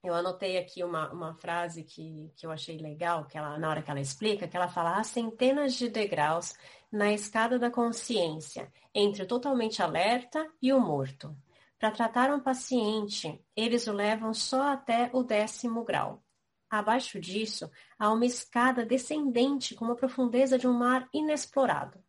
Eu 0.04 0.13
anotei 0.13 0.58
aqui 0.58 0.84
uma, 0.84 1.12
uma 1.12 1.34
frase 1.34 1.84
que, 1.84 2.32
que 2.36 2.46
eu 2.46 2.51
achei 2.51 2.77
legal, 2.77 3.25
que 3.25 3.38
ela, 3.38 3.58
na 3.58 3.70
hora 3.70 3.82
que 3.82 3.89
ela 3.89 4.00
explica, 4.00 4.48
que 4.48 4.56
ela 4.56 4.68
fala 4.68 5.00
há 5.00 5.04
centenas 5.04 5.74
de 5.74 5.89
degraus 5.89 6.54
na 6.92 7.12
escada 7.12 7.58
da 7.58 7.72
consciência, 7.72 8.72
entre 8.94 9.24
o 9.24 9.27
totalmente 9.27 9.82
alerta 9.82 10.48
e 10.62 10.72
o 10.72 10.80
morto. 10.80 11.36
Para 11.79 11.91
tratar 11.91 12.34
um 12.34 12.39
paciente, 12.39 13.39
eles 13.55 13.88
o 13.88 13.93
levam 13.93 14.34
só 14.34 14.74
até 14.74 15.10
o 15.13 15.24
décimo 15.24 15.84
grau. 15.84 16.24
Abaixo 16.69 17.19
disso, 17.19 17.69
há 18.00 18.12
uma 18.12 18.25
escada 18.25 18.86
descendente 18.86 19.75
com 19.75 19.86
uma 19.86 19.96
profundeza 19.96 20.57
de 20.57 20.67
um 20.67 20.74
mar 20.74 21.07
inexplorado. 21.13 22.03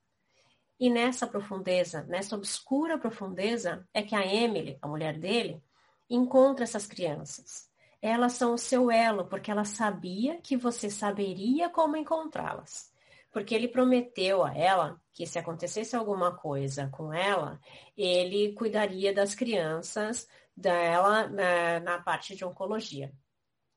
E 0.80 0.88
nessa 0.88 1.26
profundeza, 1.26 2.04
nessa 2.04 2.34
obscura 2.34 2.98
profundeza, 2.98 3.87
é 3.92 4.02
que 4.02 4.14
a 4.14 4.26
Emily, 4.26 4.78
a 4.80 4.88
mulher 4.88 5.18
dele, 5.18 5.62
encontra 6.08 6.64
essas 6.64 6.87
crianças. 6.87 7.68
Elas 8.00 8.32
são 8.32 8.54
o 8.54 8.58
seu 8.58 8.90
elo, 8.90 9.26
porque 9.26 9.50
ela 9.50 9.64
sabia 9.64 10.40
que 10.40 10.56
você 10.56 10.88
saberia 10.88 11.68
como 11.68 11.96
encontrá-las 11.96 12.90
porque 13.38 13.54
ele 13.54 13.68
prometeu 13.68 14.45
a 14.45 14.52
ela 14.52 15.00
que 15.12 15.25
se 15.25 15.38
acontecesse 15.38 15.95
alguma 15.95 16.37
coisa 16.37 16.88
com 16.88 17.12
ela, 17.14 17.61
ele 17.97 18.52
cuidaria 18.52 19.14
das 19.14 19.33
crianças 19.33 20.28
dela 20.57 21.28
na, 21.28 21.78
na 21.78 22.02
parte 22.02 22.35
de 22.35 22.45
oncologia, 22.45 23.12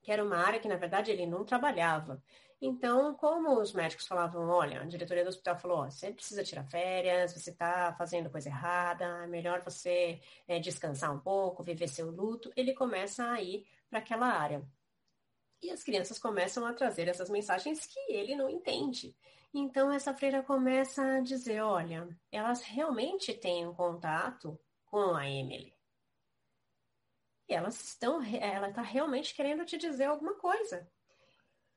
que 0.02 0.12
era 0.12 0.24
uma 0.24 0.38
área 0.38 0.60
que, 0.60 0.68
na 0.68 0.78
verdade, 0.78 1.12
ele 1.12 1.28
não 1.28 1.46
trabalhava. 1.46 2.24
Então, 2.60 3.14
como 3.14 3.62
os 3.62 3.72
médicos 3.72 4.08
falavam, 4.08 4.50
olha, 4.50 4.82
a 4.82 4.86
diretoria 4.86 5.24
do 5.24 5.30
hospital 5.30 5.60
falou, 5.60 5.84
você 5.84 6.12
precisa 6.12 6.44
tirar 6.44 6.64
férias, 6.64 7.32
você 7.32 7.52
está 7.52 7.94
fazendo 7.94 8.32
coisa 8.32 8.50
errada, 8.50 9.06
é 9.06 9.28
melhor 9.28 9.62
você 9.62 10.20
é, 10.48 10.58
descansar 10.58 11.14
um 11.14 11.20
pouco, 11.20 11.62
viver 11.62 11.88
seu 11.88 12.10
luto, 12.10 12.52
ele 12.56 12.74
começa 12.74 13.30
a 13.30 13.40
ir 13.40 13.68
para 13.92 14.00
aquela 14.00 14.26
área. 14.26 14.68
E 15.62 15.70
as 15.70 15.84
crianças 15.84 16.18
começam 16.18 16.66
a 16.66 16.74
trazer 16.74 17.08
essas 17.08 17.30
mensagens 17.30 17.86
que 17.86 18.00
ele 18.12 18.36
não 18.36 18.50
entende. 18.50 19.16
Então 19.54 19.92
essa 19.92 20.14
freira 20.14 20.42
começa 20.42 21.04
a 21.04 21.20
dizer, 21.20 21.62
olha, 21.62 22.08
elas 22.32 22.62
realmente 22.62 23.34
têm 23.34 23.68
um 23.68 23.74
contato 23.74 24.60
com 24.86 25.16
a 25.16 25.30
Emily. 25.30 25.74
E 27.50 27.54
elas 27.54 27.84
estão, 27.84 28.22
ela 28.24 28.70
está 28.70 28.82
realmente 28.82 29.36
querendo 29.36 29.66
te 29.66 29.78
dizer 29.78 30.06
alguma 30.06 30.36
coisa. 30.36 30.90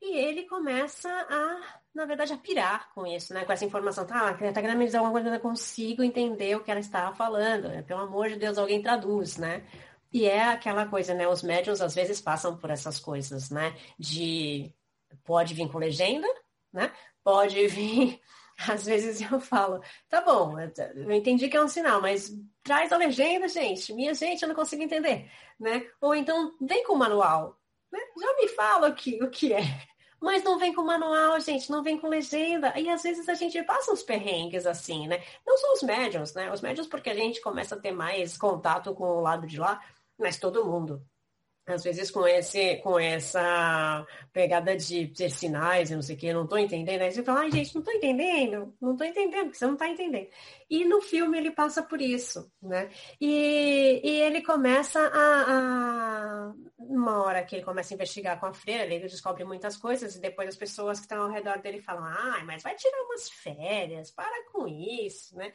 E 0.00 0.16
ele 0.16 0.44
começa 0.44 1.08
a, 1.08 1.80
na 1.94 2.04
verdade, 2.04 2.32
a 2.32 2.36
pirar 2.36 2.92
com 2.92 3.06
isso, 3.06 3.32
né? 3.32 3.44
Com 3.44 3.52
essa 3.52 3.64
informação. 3.64 4.06
Tá, 4.06 4.36
ela 4.38 4.48
está 4.48 4.60
querendo 4.60 4.78
me 4.78 4.84
dizer 4.84 4.98
alguma 4.98 5.12
coisa, 5.12 5.28
eu 5.28 5.32
não 5.32 5.40
consigo 5.40 6.02
entender 6.02 6.54
o 6.56 6.62
que 6.62 6.70
ela 6.70 6.80
estava 6.80 7.14
falando. 7.14 7.68
Né? 7.68 7.82
Pelo 7.82 8.02
amor 8.02 8.28
de 8.28 8.36
Deus, 8.36 8.58
alguém 8.58 8.82
traduz, 8.82 9.36
né? 9.36 9.66
E 10.14 10.26
é 10.26 10.44
aquela 10.44 10.86
coisa, 10.86 11.12
né? 11.12 11.28
Os 11.28 11.42
médiums 11.42 11.82
às 11.82 11.94
vezes 11.94 12.20
passam 12.20 12.56
por 12.56 12.70
essas 12.70 13.00
coisas, 13.00 13.50
né? 13.50 13.76
De 13.98 14.72
pode 15.24 15.52
vir 15.54 15.68
com 15.68 15.78
legenda, 15.78 16.26
né? 16.72 16.90
pode 17.24 17.66
vir. 17.66 18.20
Às 18.68 18.84
vezes 18.86 19.20
eu 19.20 19.40
falo, 19.40 19.80
tá 20.08 20.20
bom, 20.20 20.54
eu 20.60 21.10
entendi 21.10 21.48
que 21.48 21.56
é 21.56 21.64
um 21.64 21.66
sinal, 21.66 22.00
mas 22.00 22.32
traz 22.62 22.92
a 22.92 22.96
legenda, 22.96 23.48
gente. 23.48 23.92
Minha 23.92 24.14
gente, 24.14 24.42
eu 24.42 24.48
não 24.48 24.54
consigo 24.54 24.80
entender, 24.80 25.28
né? 25.58 25.84
Ou 26.00 26.14
então 26.14 26.54
vem 26.60 26.84
com 26.84 26.92
o 26.92 26.98
manual, 26.98 27.58
né? 27.90 27.98
Já 28.16 28.36
me 28.36 28.48
fala 28.50 28.90
o 28.90 28.94
que, 28.94 29.20
o 29.20 29.28
que 29.28 29.52
é. 29.52 29.62
Mas 30.20 30.44
não 30.44 30.56
vem 30.56 30.72
com 30.72 30.82
manual, 30.84 31.40
gente, 31.40 31.68
não 31.68 31.82
vem 31.82 31.98
com 31.98 32.06
legenda. 32.06 32.72
E 32.78 32.88
às 32.88 33.02
vezes 33.02 33.28
a 33.28 33.34
gente 33.34 33.60
passa 33.64 33.92
uns 33.92 34.04
perrengues 34.04 34.66
assim, 34.66 35.08
né? 35.08 35.20
Não 35.44 35.58
são 35.58 35.72
os 35.72 35.82
médiums, 35.82 36.32
né? 36.32 36.52
Os 36.52 36.60
médiums 36.60 36.86
porque 36.86 37.10
a 37.10 37.14
gente 37.14 37.40
começa 37.40 37.74
a 37.74 37.80
ter 37.80 37.90
mais 37.90 38.38
contato 38.38 38.94
com 38.94 39.04
o 39.04 39.20
lado 39.20 39.48
de 39.48 39.58
lá, 39.58 39.82
mas 40.18 40.38
todo 40.38 40.64
mundo 40.64 41.04
às 41.66 41.82
vezes 41.82 42.10
com 42.10 42.26
esse 42.26 42.76
com 42.76 42.98
essa 42.98 44.06
pegada 44.32 44.76
de 44.76 45.08
ter 45.08 45.30
sinais 45.30 45.90
e 45.90 45.94
não 45.94 46.02
sei 46.02 46.14
o 46.14 46.18
que, 46.18 46.32
não 46.32 46.46
tô 46.46 46.58
entendendo. 46.58 47.02
Aí 47.02 47.10
você 47.10 47.22
fala, 47.22 47.40
ai 47.40 47.50
gente, 47.50 47.74
não 47.74 47.82
tô 47.82 47.90
entendendo, 47.90 48.74
não 48.80 48.96
tô 48.96 49.04
entendendo, 49.04 49.44
porque 49.44 49.58
você 49.58 49.66
não 49.66 49.76
tá 49.76 49.88
entendendo. 49.88 50.28
E 50.68 50.84
no 50.84 51.00
filme 51.00 51.38
ele 51.38 51.50
passa 51.50 51.82
por 51.82 52.00
isso, 52.02 52.50
né? 52.60 52.90
E, 53.20 54.00
e 54.04 54.20
ele 54.20 54.42
começa 54.42 55.00
a, 55.00 56.48
a, 56.50 56.54
Uma 56.78 57.22
hora 57.24 57.42
que 57.44 57.56
ele 57.56 57.64
começa 57.64 57.94
a 57.94 57.96
investigar 57.96 58.38
com 58.38 58.46
a 58.46 58.52
freira, 58.52 58.92
ele 58.92 59.08
descobre 59.08 59.44
muitas 59.44 59.76
coisas, 59.76 60.16
e 60.16 60.20
depois 60.20 60.48
as 60.50 60.56
pessoas 60.56 60.98
que 60.98 61.06
estão 61.06 61.22
ao 61.22 61.30
redor 61.30 61.60
dele 61.60 61.80
falam, 61.80 62.04
ai, 62.04 62.44
mas 62.44 62.62
vai 62.62 62.74
tirar 62.74 63.02
umas 63.04 63.30
férias, 63.30 64.10
para 64.10 64.50
com 64.52 64.68
isso, 64.68 65.34
né? 65.36 65.52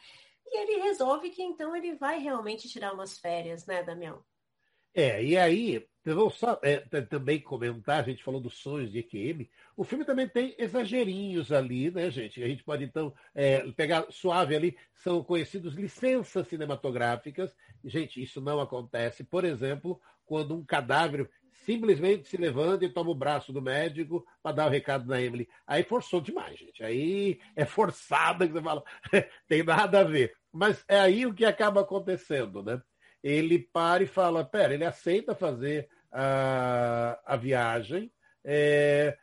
E 0.48 0.60
ele 0.62 0.82
resolve 0.82 1.30
que 1.30 1.44
então 1.44 1.76
ele 1.76 1.94
vai 1.96 2.18
realmente 2.18 2.68
tirar 2.68 2.94
umas 2.94 3.20
férias, 3.20 3.68
né, 3.68 3.84
Damião? 3.84 4.24
É, 4.94 5.24
e 5.24 5.38
aí 5.38 5.88
Vou 6.06 6.30
só 6.30 6.60
é, 6.64 6.78
também 7.02 7.40
comentar, 7.40 8.00
a 8.00 8.04
gente 8.04 8.24
falou 8.24 8.40
dos 8.40 8.58
sonhos 8.58 8.92
de 8.92 9.00
EQM, 9.00 9.50
o 9.76 9.84
filme 9.84 10.06
também 10.06 10.28
tem 10.28 10.56
exagerinhos 10.58 11.52
ali, 11.52 11.92
né, 11.92 12.10
gente? 12.10 12.42
A 12.42 12.48
gente 12.48 12.64
pode, 12.64 12.84
então, 12.84 13.14
é, 13.36 13.60
pegar 13.74 14.06
suave 14.10 14.56
ali, 14.56 14.78
são 14.96 15.24
conhecidos 15.24 15.76
licenças 15.76 16.48
cinematográficas. 16.48 17.56
Gente, 17.84 18.22
isso 18.22 18.42
não 18.42 18.60
acontece. 18.60 19.24
Por 19.24 19.44
exemplo, 19.44 20.02
quando 20.26 20.56
um 20.56 20.66
cadáver 20.66 21.30
simplesmente 21.52 22.28
se 22.28 22.38
levanta 22.38 22.86
e 22.86 22.90
toma 22.90 23.12
o 23.12 23.16
braço 23.16 23.52
do 23.52 23.62
médico 23.62 24.26
para 24.42 24.56
dar 24.56 24.68
o 24.68 24.70
recado 24.70 25.06
na 25.06 25.22
Emily. 25.22 25.48
Aí 25.68 25.84
forçou 25.84 26.22
demais, 26.22 26.58
gente. 26.58 26.84
Aí 26.84 27.40
é 27.56 27.66
forçada 27.66 28.48
que 28.48 28.54
você 28.54 28.62
fala, 28.62 28.84
tem 29.48 29.64
nada 29.64 30.00
a 30.00 30.04
ver. 30.04 30.34
Mas 30.52 30.84
é 30.88 31.00
aí 31.00 31.26
o 31.26 31.34
que 31.34 31.46
acaba 31.46 31.82
acontecendo, 31.82 32.64
né? 32.64 32.82
Ele 33.24 33.60
para 33.60 34.04
e 34.04 34.08
fala, 34.08 34.46
pera, 34.46 34.74
ele 34.74 34.86
aceita 34.86 35.36
fazer 35.36 35.90
a, 36.12 37.20
a 37.26 37.36
viagem. 37.36 38.12
É, 38.44 39.18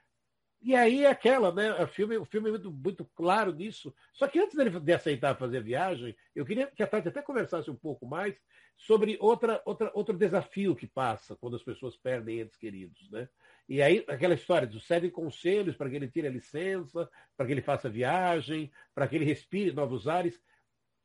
e 0.61 0.75
aí 0.75 1.05
é 1.05 1.11
aquela, 1.11 1.53
né? 1.53 1.73
O 1.83 1.87
filme, 1.87 2.17
o 2.17 2.25
filme 2.25 2.49
é 2.49 2.51
muito, 2.51 2.73
muito 2.73 3.05
claro 3.15 3.53
nisso. 3.53 3.95
Só 4.13 4.27
que 4.27 4.39
antes 4.39 4.57
dele 4.57 4.71
de 4.81 4.93
aceitar 4.93 5.37
fazer 5.37 5.59
a 5.59 5.63
viagem, 5.63 6.17
eu 6.35 6.45
queria 6.45 6.67
que 6.67 6.83
a 6.83 6.87
Tati 6.87 7.09
até 7.09 7.23
conversasse 7.23 7.71
um 7.71 7.77
pouco 7.77 8.07
mais 8.07 8.35
sobre 8.77 9.17
outra, 9.21 9.63
outra, 9.65 9.91
outro 9.95 10.17
desafio 10.17 10.75
que 10.75 10.87
passa 10.87 11.37
quando 11.37 11.57
as 11.57 11.63
pessoas 11.63 11.97
perdem 11.97 12.41
entes 12.41 12.57
queridos, 12.57 13.11
né? 13.11 13.29
E 13.69 13.83
aí, 13.83 14.05
aquela 14.07 14.35
história 14.35 14.67
dos 14.67 14.87
sete 14.87 15.11
conselhos 15.11 15.77
para 15.77 15.89
que 15.89 15.97
ele 15.97 16.09
tire 16.09 16.27
a 16.27 16.31
licença, 16.31 17.09
para 17.37 17.47
que 17.47 17.53
ele 17.53 17.63
faça 17.63 17.89
a 17.89 17.91
viagem, 17.91 18.71
para 18.95 19.09
que 19.09 19.17
ele 19.17 19.25
respire 19.25 19.73
novos 19.73 20.07
ares. 20.07 20.41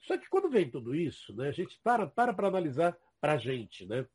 Só 0.01 0.17
que 0.17 0.29
quando 0.29 0.49
vem 0.49 0.69
tudo 0.69 0.95
isso, 0.95 1.35
né, 1.35 1.49
a 1.49 1.51
gente 1.51 1.79
para 1.83 2.07
para, 2.07 2.33
para 2.33 2.47
analisar 2.47 2.97
para 3.19 3.33
a 3.33 3.37
gente, 3.37 3.85
né? 3.85 4.05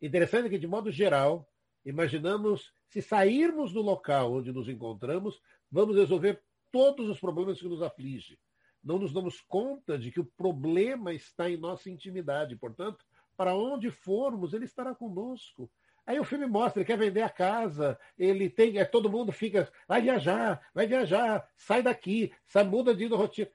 Interessante 0.00 0.48
que, 0.48 0.58
de 0.58 0.66
modo 0.66 0.90
geral, 0.90 1.48
imaginamos 1.84 2.72
se 2.88 3.02
sairmos 3.02 3.72
do 3.72 3.82
local 3.82 4.34
onde 4.34 4.52
nos 4.52 4.68
encontramos, 4.68 5.40
vamos 5.70 5.96
resolver 5.96 6.42
todos 6.70 7.08
os 7.08 7.18
problemas 7.18 7.58
que 7.58 7.68
nos 7.68 7.82
afligem. 7.82 8.38
Não 8.82 8.98
nos 8.98 9.12
damos 9.12 9.40
conta 9.40 9.98
de 9.98 10.10
que 10.10 10.20
o 10.20 10.24
problema 10.24 11.12
está 11.12 11.48
em 11.48 11.56
nossa 11.56 11.90
intimidade. 11.90 12.54
Portanto, 12.56 13.04
para 13.36 13.54
onde 13.54 13.90
formos, 13.90 14.52
ele 14.52 14.66
estará 14.66 14.94
conosco. 14.94 15.70
Aí 16.06 16.20
o 16.20 16.24
filme 16.24 16.46
mostra, 16.46 16.80
ele 16.80 16.86
quer 16.86 16.98
vender 16.98 17.22
a 17.22 17.30
casa, 17.30 17.98
ele 18.18 18.50
tem, 18.50 18.78
é, 18.78 18.84
todo 18.84 19.10
mundo 19.10 19.32
fica, 19.32 19.72
vai 19.88 20.02
viajar, 20.02 20.60
vai 20.74 20.86
viajar, 20.86 21.48
sai 21.56 21.82
daqui, 21.82 22.30
sai, 22.46 22.64
muda 22.64 22.94
de 22.94 23.06
rotina. 23.06 23.48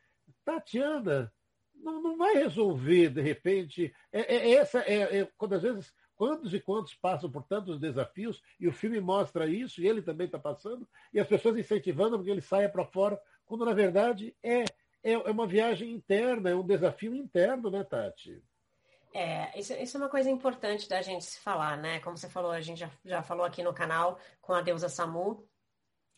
Tatiana, 0.49 1.31
não, 1.75 2.01
não 2.01 2.17
vai 2.17 2.33
resolver, 2.33 3.09
de 3.09 3.21
repente. 3.21 3.93
É, 4.11 4.35
é 4.35 4.51
essa 4.53 4.79
é, 4.79 5.19
é, 5.19 5.29
quando 5.37 5.53
às 5.53 5.61
vezes, 5.61 5.93
quantos 6.15 6.53
e 6.53 6.59
quantos 6.59 6.95
passam 6.95 7.31
por 7.31 7.43
tantos 7.43 7.79
desafios, 7.79 8.41
e 8.59 8.67
o 8.67 8.73
filme 8.73 8.99
mostra 8.99 9.47
isso, 9.47 9.81
e 9.81 9.87
ele 9.87 10.01
também 10.01 10.25
está 10.25 10.39
passando, 10.39 10.87
e 11.13 11.19
as 11.19 11.27
pessoas 11.27 11.57
incentivando 11.57 12.17
porque 12.17 12.31
ele 12.31 12.41
saia 12.41 12.67
para 12.67 12.83
fora, 12.83 13.19
quando 13.45 13.63
na 13.63 13.73
verdade 13.73 14.35
é, 14.41 14.63
é, 15.03 15.13
é 15.13 15.31
uma 15.31 15.47
viagem 15.47 15.91
interna, 15.91 16.49
é 16.49 16.55
um 16.55 16.65
desafio 16.65 17.15
interno, 17.15 17.69
né, 17.69 17.83
Tati? 17.83 18.41
É, 19.13 19.57
isso, 19.57 19.73
isso, 19.73 19.97
é 19.97 19.99
uma 19.99 20.09
coisa 20.09 20.29
importante 20.29 20.87
da 20.87 21.01
gente 21.01 21.25
se 21.25 21.39
falar, 21.39 21.77
né? 21.77 21.99
Como 21.99 22.15
você 22.15 22.29
falou, 22.29 22.51
a 22.51 22.61
gente 22.61 22.79
já, 22.79 22.91
já 23.03 23.23
falou 23.23 23.43
aqui 23.43 23.63
no 23.63 23.73
canal 23.73 24.19
com 24.39 24.53
a 24.53 24.61
deusa 24.61 24.87
Samu 24.87 25.47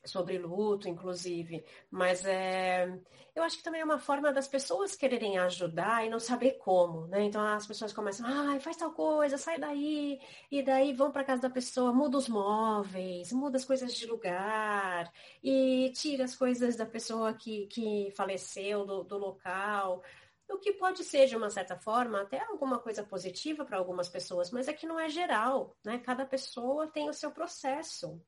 sobre 0.04 0.38
luto, 0.38 0.88
inclusive. 0.90 1.64
Mas 1.90 2.26
é, 2.26 3.00
eu 3.36 3.44
acho 3.44 3.58
que 3.58 3.64
também 3.64 3.82
é 3.82 3.86
uma 3.86 4.00
forma 4.00 4.34
das 4.34 4.48
pessoas 4.48 4.96
quererem 4.96 5.38
ajudar 5.38 6.06
e 6.06 6.10
não 6.10 6.20
saber 6.20 6.58
como, 6.58 7.08
né? 7.08 7.24
Então 7.24 7.42
as 7.46 7.66
pessoas 7.66 7.94
começam, 7.94 8.26
ai, 8.28 8.60
faz 8.60 8.78
tal 8.78 8.92
coisa, 8.92 9.38
sai 9.38 9.60
daí, 9.60 10.20
e 10.52 10.62
daí 10.62 10.94
vão 10.94 11.12
para 11.12 11.24
casa 11.24 11.44
da 11.44 11.50
pessoa, 11.50 11.94
muda 11.94 12.18
os 12.18 12.28
móveis, 12.28 13.32
muda 13.32 13.58
as 13.58 13.66
coisas 13.66 13.94
de 13.94 14.06
lugar, 14.06 15.12
e 15.44 15.92
tira 15.96 16.26
as 16.26 16.36
coisas 16.36 16.76
da 16.76 16.86
pessoa 16.86 17.34
que, 17.34 17.68
que 17.68 18.12
faleceu 18.16 18.86
do, 18.86 19.04
do 19.04 19.18
local. 19.18 20.04
O 20.50 20.58
que 20.58 20.74
pode 20.74 21.04
ser, 21.06 21.28
de 21.28 21.38
uma 21.38 21.50
certa 21.50 21.78
forma, 21.78 22.22
até 22.22 22.42
alguma 22.42 22.78
coisa 22.80 23.04
positiva 23.04 23.64
para 23.64 23.78
algumas 23.78 24.10
pessoas, 24.10 24.52
mas 24.52 24.68
é 24.68 24.74
que 24.74 24.86
não 24.86 25.00
é 25.00 25.08
geral, 25.08 25.74
né? 25.86 25.98
Cada 26.00 26.26
pessoa 26.26 26.88
tem 26.88 27.10
o 27.10 27.14
seu 27.14 27.32
processo. 27.32 28.22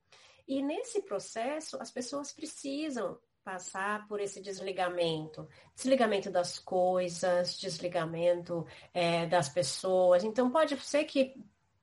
E 0.47 0.61
nesse 0.61 1.01
processo, 1.01 1.77
as 1.81 1.91
pessoas 1.91 2.33
precisam 2.33 3.17
passar 3.43 4.07
por 4.07 4.21
esse 4.21 4.41
desligamento, 4.41 5.47
desligamento 5.75 6.31
das 6.31 6.57
coisas, 6.59 7.57
desligamento 7.57 8.65
é, 8.93 9.25
das 9.25 9.49
pessoas. 9.49 10.23
Então 10.23 10.49
pode 10.49 10.79
ser 10.79 11.03
que 11.05 11.33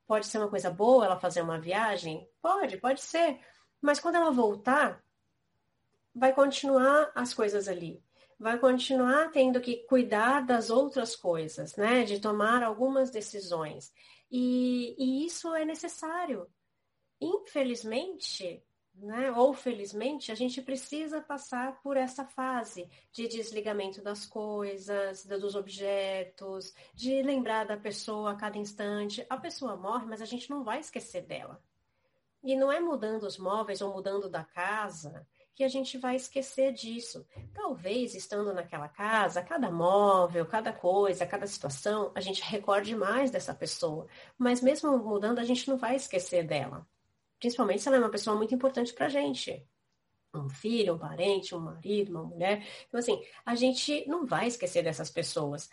pode 0.07 0.27
ser 0.27 0.39
uma 0.39 0.49
coisa 0.49 0.71
boa 0.71 1.05
ela 1.05 1.21
fazer 1.21 1.43
uma 1.43 1.61
viagem, 1.61 2.29
pode, 2.41 2.79
pode 2.79 3.01
ser. 3.01 3.39
Mas 3.81 4.01
quando 4.01 4.17
ela 4.17 4.31
voltar, 4.31 5.03
vai 6.15 6.33
continuar 6.33 7.13
as 7.15 7.33
coisas 7.33 7.69
ali 7.69 8.03
vai 8.41 8.59
continuar 8.59 9.31
tendo 9.31 9.61
que 9.61 9.85
cuidar 9.87 10.41
das 10.41 10.71
outras 10.71 11.15
coisas, 11.15 11.77
né? 11.77 12.05
De 12.05 12.19
tomar 12.19 12.63
algumas 12.63 13.11
decisões. 13.11 13.93
E, 14.31 14.97
e 14.99 15.27
isso 15.27 15.55
é 15.55 15.67
necessário. 15.67 16.49
Infelizmente, 17.21 18.63
né, 18.95 19.31
ou 19.33 19.55
felizmente, 19.55 20.31
a 20.31 20.35
gente 20.35 20.61
precisa 20.61 21.21
passar 21.21 21.81
por 21.83 21.97
essa 21.97 22.25
fase 22.25 22.89
de 23.13 23.27
desligamento 23.29 24.03
das 24.03 24.27
coisas, 24.27 25.25
dos 25.25 25.55
objetos, 25.55 26.75
de 26.95 27.23
lembrar 27.23 27.67
da 27.67 27.77
pessoa 27.77 28.33
a 28.33 28.37
cada 28.37 28.59
instante. 28.59 29.25
A 29.29 29.37
pessoa 29.37 29.77
morre, 29.77 30.07
mas 30.07 30.21
a 30.21 30.27
gente 30.27 30.51
não 30.51 30.63
vai 30.63 30.81
esquecer 30.81 31.23
dela. 31.23 31.63
E 32.43 32.57
não 32.57 32.73
é 32.73 32.81
mudando 32.81 33.25
os 33.25 33.39
móveis 33.39 33.83
ou 33.83 33.93
mudando 33.93 34.29
da 34.29 34.45
casa 34.45 35.27
que 35.55 35.65
a 35.65 35.69
gente 35.69 35.99
vai 35.99 36.17
esquecer 36.17 36.73
disso. 36.73 37.27
Talvez, 37.53 38.15
estando 38.15 38.55
naquela 38.55 38.89
casa, 38.89 39.43
cada 39.43 39.71
móvel, 39.71 40.47
cada 40.47 40.73
coisa, 40.73 41.27
cada 41.27 41.47
situação, 41.47 42.11
a 42.15 42.21
gente 42.21 42.43
recorde 42.43 42.97
mais 42.97 43.31
dessa 43.31 43.55
pessoa. 43.55 44.07
Mas 44.39 44.63
mesmo 44.63 44.97
mudando, 44.97 45.39
a 45.39 45.45
gente 45.45 45.69
não 45.69 45.77
vai 45.77 45.97
esquecer 45.97 46.47
dela. 46.47 46.87
Principalmente 47.41 47.83
se 47.83 47.89
ela 47.89 47.97
é 47.97 48.01
uma 48.01 48.11
pessoa 48.11 48.37
muito 48.37 48.55
importante 48.55 48.93
para 48.93 49.07
a 49.07 49.09
gente. 49.09 49.67
Um 50.33 50.49
filho, 50.49 50.95
um 50.95 50.99
parente, 50.99 51.55
um 51.55 51.61
marido, 51.61 52.11
uma 52.11 52.23
mulher. 52.23 52.65
Então, 52.87 53.01
assim, 53.01 53.21
a 53.45 53.57
gente 53.57 54.07
não 54.07 54.27
vai 54.27 54.47
esquecer 54.47 54.85
dessas 54.85 55.11
pessoas. 55.11 55.69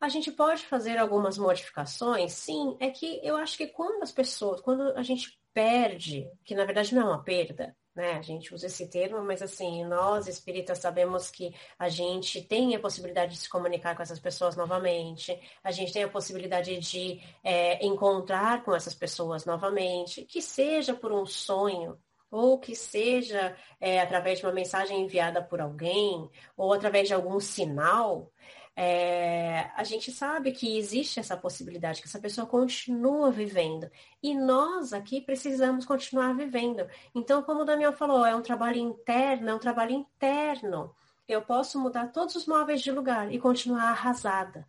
A 0.00 0.08
gente 0.08 0.30
pode 0.32 0.66
fazer 0.66 0.98
algumas 0.98 1.38
modificações, 1.38 2.32
sim. 2.32 2.76
É 2.80 2.90
que 2.90 3.20
eu 3.22 3.36
acho 3.36 3.56
que 3.56 3.68
quando 3.68 4.02
as 4.02 4.12
pessoas, 4.12 4.60
quando 4.60 4.82
a 4.96 5.02
gente 5.02 5.40
perde, 5.54 6.28
que 6.44 6.54
na 6.54 6.64
verdade 6.64 6.94
não 6.94 7.02
é 7.02 7.04
uma 7.04 7.22
perda, 7.22 7.76
né? 7.94 8.12
A 8.12 8.22
gente 8.22 8.54
usa 8.54 8.66
esse 8.66 8.88
termo, 8.88 9.22
mas 9.22 9.42
assim, 9.42 9.84
nós 9.84 10.26
espíritas 10.26 10.78
sabemos 10.78 11.30
que 11.30 11.54
a 11.78 11.88
gente 11.88 12.42
tem 12.42 12.74
a 12.74 12.80
possibilidade 12.80 13.32
de 13.32 13.38
se 13.38 13.48
comunicar 13.48 13.94
com 13.94 14.02
essas 14.02 14.18
pessoas 14.18 14.56
novamente, 14.56 15.38
a 15.62 15.70
gente 15.70 15.92
tem 15.92 16.04
a 16.04 16.08
possibilidade 16.08 16.78
de 16.78 17.20
é, 17.44 17.84
encontrar 17.84 18.64
com 18.64 18.74
essas 18.74 18.94
pessoas 18.94 19.44
novamente, 19.44 20.24
que 20.24 20.40
seja 20.40 20.94
por 20.94 21.12
um 21.12 21.26
sonho, 21.26 21.98
ou 22.30 22.58
que 22.58 22.74
seja 22.74 23.54
é, 23.78 24.00
através 24.00 24.38
de 24.38 24.46
uma 24.46 24.52
mensagem 24.52 25.02
enviada 25.02 25.42
por 25.42 25.60
alguém, 25.60 26.30
ou 26.56 26.72
através 26.72 27.06
de 27.06 27.12
algum 27.12 27.38
sinal, 27.38 28.32
é, 28.74 29.70
a 29.76 29.84
gente 29.84 30.10
sabe 30.10 30.52
que 30.52 30.78
existe 30.78 31.20
essa 31.20 31.36
possibilidade, 31.36 32.00
que 32.00 32.08
essa 32.08 32.18
pessoa 32.18 32.46
continua 32.46 33.30
vivendo. 33.30 33.90
E 34.22 34.34
nós 34.34 34.92
aqui 34.92 35.20
precisamos 35.20 35.84
continuar 35.84 36.34
vivendo. 36.34 36.86
Então, 37.14 37.42
como 37.42 37.62
o 37.62 37.64
Daniel 37.64 37.92
falou, 37.92 38.24
é 38.24 38.34
um 38.34 38.42
trabalho 38.42 38.78
interno, 38.78 39.50
é 39.50 39.54
um 39.54 39.58
trabalho 39.58 39.92
interno. 39.92 40.94
Eu 41.28 41.42
posso 41.42 41.78
mudar 41.78 42.08
todos 42.08 42.34
os 42.34 42.46
móveis 42.46 42.80
de 42.80 42.90
lugar 42.90 43.32
e 43.32 43.38
continuar 43.38 43.90
arrasada. 43.90 44.66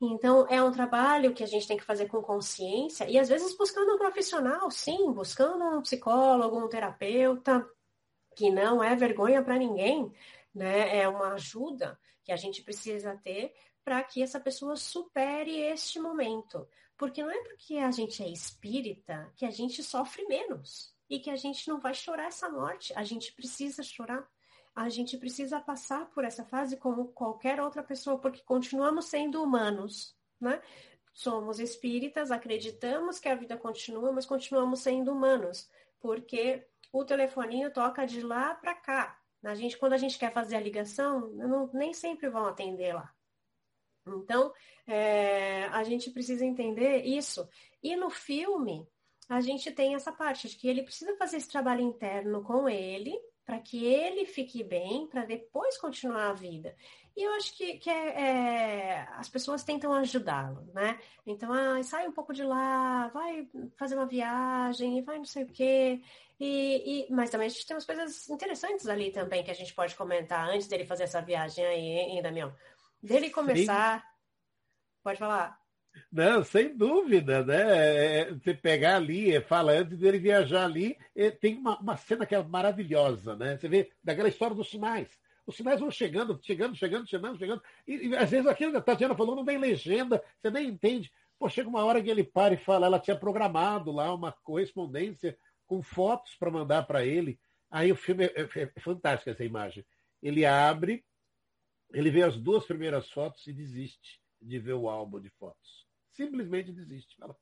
Então, 0.00 0.46
é 0.48 0.62
um 0.62 0.72
trabalho 0.72 1.34
que 1.34 1.44
a 1.44 1.46
gente 1.46 1.66
tem 1.66 1.76
que 1.76 1.84
fazer 1.84 2.06
com 2.06 2.22
consciência 2.22 3.08
e 3.10 3.18
às 3.18 3.28
vezes 3.28 3.56
buscando 3.56 3.92
um 3.92 3.98
profissional, 3.98 4.70
sim, 4.70 5.12
buscando 5.12 5.62
um 5.62 5.82
psicólogo, 5.82 6.58
um 6.58 6.68
terapeuta, 6.68 7.68
que 8.34 8.50
não 8.50 8.82
é 8.82 8.96
vergonha 8.96 9.42
para 9.42 9.58
ninguém, 9.58 10.10
né? 10.54 10.96
É 10.96 11.08
uma 11.08 11.34
ajuda 11.34 11.98
que 12.24 12.32
a 12.32 12.36
gente 12.36 12.62
precisa 12.62 13.16
ter 13.16 13.54
para 13.84 14.02
que 14.02 14.22
essa 14.22 14.38
pessoa 14.38 14.76
supere 14.76 15.58
este 15.58 15.98
momento. 15.98 16.68
Porque 16.96 17.22
não 17.22 17.30
é 17.30 17.42
porque 17.44 17.76
a 17.76 17.90
gente 17.90 18.22
é 18.22 18.28
espírita 18.28 19.32
que 19.36 19.46
a 19.46 19.50
gente 19.50 19.82
sofre 19.82 20.24
menos 20.26 20.94
e 21.08 21.18
que 21.18 21.30
a 21.30 21.36
gente 21.36 21.66
não 21.68 21.80
vai 21.80 21.94
chorar 21.94 22.26
essa 22.26 22.48
morte. 22.48 22.92
A 22.94 23.02
gente 23.04 23.32
precisa 23.32 23.82
chorar. 23.82 24.28
A 24.74 24.88
gente 24.88 25.16
precisa 25.16 25.58
passar 25.58 26.06
por 26.10 26.24
essa 26.24 26.44
fase 26.44 26.76
como 26.76 27.08
qualquer 27.08 27.60
outra 27.60 27.82
pessoa, 27.82 28.18
porque 28.18 28.40
continuamos 28.42 29.06
sendo 29.06 29.42
humanos, 29.42 30.16
né? 30.40 30.62
Somos 31.12 31.58
espíritas, 31.58 32.30
acreditamos 32.30 33.18
que 33.18 33.28
a 33.28 33.34
vida 33.34 33.56
continua, 33.56 34.12
mas 34.12 34.24
continuamos 34.24 34.80
sendo 34.80 35.12
humanos, 35.12 35.68
porque 36.00 36.66
o 36.92 37.04
telefoninho 37.04 37.72
toca 37.72 38.06
de 38.06 38.22
lá 38.22 38.54
para 38.54 38.74
cá, 38.74 39.19
a 39.42 39.54
gente, 39.54 39.78
quando 39.78 39.94
a 39.94 39.98
gente 39.98 40.18
quer 40.18 40.32
fazer 40.32 40.56
a 40.56 40.60
ligação, 40.60 41.28
não, 41.30 41.70
nem 41.72 41.92
sempre 41.92 42.28
vão 42.28 42.46
atender 42.46 42.94
lá. 42.94 43.12
Então, 44.06 44.52
é, 44.86 45.66
a 45.66 45.82
gente 45.84 46.10
precisa 46.10 46.44
entender 46.44 47.04
isso. 47.04 47.48
E 47.82 47.96
no 47.96 48.10
filme, 48.10 48.86
a 49.28 49.40
gente 49.40 49.70
tem 49.70 49.94
essa 49.94 50.12
parte 50.12 50.48
de 50.48 50.56
que 50.56 50.68
ele 50.68 50.82
precisa 50.82 51.16
fazer 51.16 51.36
esse 51.36 51.48
trabalho 51.48 51.82
interno 51.82 52.42
com 52.42 52.68
ele, 52.68 53.18
para 53.44 53.58
que 53.58 53.84
ele 53.84 54.26
fique 54.26 54.62
bem, 54.62 55.06
para 55.06 55.24
depois 55.24 55.76
continuar 55.78 56.30
a 56.30 56.34
vida. 56.34 56.76
E 57.16 57.22
eu 57.22 57.32
acho 57.34 57.56
que, 57.56 57.78
que 57.78 57.90
é, 57.90 58.08
é, 58.08 59.08
as 59.16 59.28
pessoas 59.28 59.64
tentam 59.64 59.92
ajudá-lo, 59.92 60.70
né? 60.72 60.98
Então, 61.26 61.52
ah, 61.52 61.82
sai 61.82 62.06
um 62.06 62.12
pouco 62.12 62.32
de 62.32 62.44
lá, 62.44 63.08
vai 63.08 63.48
fazer 63.76 63.96
uma 63.96 64.06
viagem, 64.06 65.02
vai 65.02 65.18
não 65.18 65.24
sei 65.24 65.44
o 65.44 65.48
quê. 65.48 66.00
E, 66.40 67.04
e, 67.06 67.12
mas 67.12 67.28
também 67.28 67.46
a 67.46 67.50
gente 67.50 67.66
tem 67.66 67.76
umas 67.76 67.84
coisas 67.84 68.28
interessantes 68.30 68.88
ali 68.88 69.10
também 69.10 69.44
que 69.44 69.50
a 69.50 69.54
gente 69.54 69.74
pode 69.74 69.94
comentar 69.94 70.48
antes 70.48 70.66
dele 70.66 70.86
fazer 70.86 71.02
essa 71.02 71.20
viagem 71.20 71.66
aí, 71.66 71.82
hein, 71.82 72.22
Damião? 72.22 72.50
Dele 73.02 73.28
começar. 73.28 74.00
Sim. 74.00 74.06
Pode 75.02 75.18
falar. 75.18 75.60
Não, 76.10 76.42
sem 76.42 76.74
dúvida, 76.74 77.44
né? 77.44 77.60
É, 77.60 78.20
é, 78.20 78.32
você 78.32 78.54
pegar 78.54 78.96
ali, 78.96 79.34
é, 79.34 79.40
fala 79.42 79.72
antes 79.72 79.98
dele 79.98 80.18
viajar 80.18 80.64
ali, 80.64 80.96
tem 81.40 81.58
uma, 81.58 81.78
uma, 81.78 81.96
cena 81.96 82.24
que 82.24 82.34
é 82.34 82.42
maravilhosa, 82.42 83.36
né? 83.36 83.58
Você 83.58 83.68
vê 83.68 83.90
daquela 84.02 84.28
história 84.28 84.56
dos 84.56 84.70
sinais. 84.70 85.08
Os 85.46 85.56
sinais 85.56 85.80
vão 85.80 85.90
chegando, 85.90 86.38
chegando, 86.42 86.74
chegando, 86.74 87.06
chegando, 87.06 87.38
chegando. 87.38 87.62
E, 87.86 88.08
e 88.08 88.16
às 88.16 88.30
vezes 88.30 88.46
aquilo 88.46 88.70
que 88.70 88.78
a 88.78 88.82
Tatiana 88.82 89.16
falou 89.16 89.36
não 89.36 89.44
tem 89.44 89.58
legenda, 89.58 90.22
você 90.40 90.50
nem 90.50 90.68
entende. 90.68 91.12
Pô, 91.38 91.48
chega 91.48 91.68
uma 91.68 91.84
hora 91.84 92.02
que 92.02 92.08
ele 92.08 92.24
para 92.24 92.54
e 92.54 92.58
fala, 92.58 92.86
ela 92.86 93.00
tinha 93.00 93.16
programado 93.16 93.90
lá 93.92 94.14
uma 94.14 94.32
correspondência 94.32 95.36
com 95.70 95.84
fotos 95.84 96.34
para 96.34 96.50
mandar 96.50 96.82
para 96.82 97.06
ele. 97.06 97.38
Aí 97.70 97.92
o 97.92 97.96
filme 97.96 98.24
é, 98.24 98.40
é, 98.40 98.62
é 98.62 98.80
fantástico 98.80 99.30
essa 99.30 99.44
imagem. 99.44 99.86
Ele 100.20 100.44
abre, 100.44 101.04
ele 101.92 102.10
vê 102.10 102.24
as 102.24 102.36
duas 102.36 102.66
primeiras 102.66 103.08
fotos 103.08 103.46
e 103.46 103.52
desiste 103.52 104.20
de 104.42 104.58
ver 104.58 104.72
o 104.72 104.88
álbum 104.88 105.20
de 105.20 105.30
fotos. 105.30 105.86
Simplesmente 106.10 106.72
desiste. 106.72 107.16
Fala, 107.16 107.36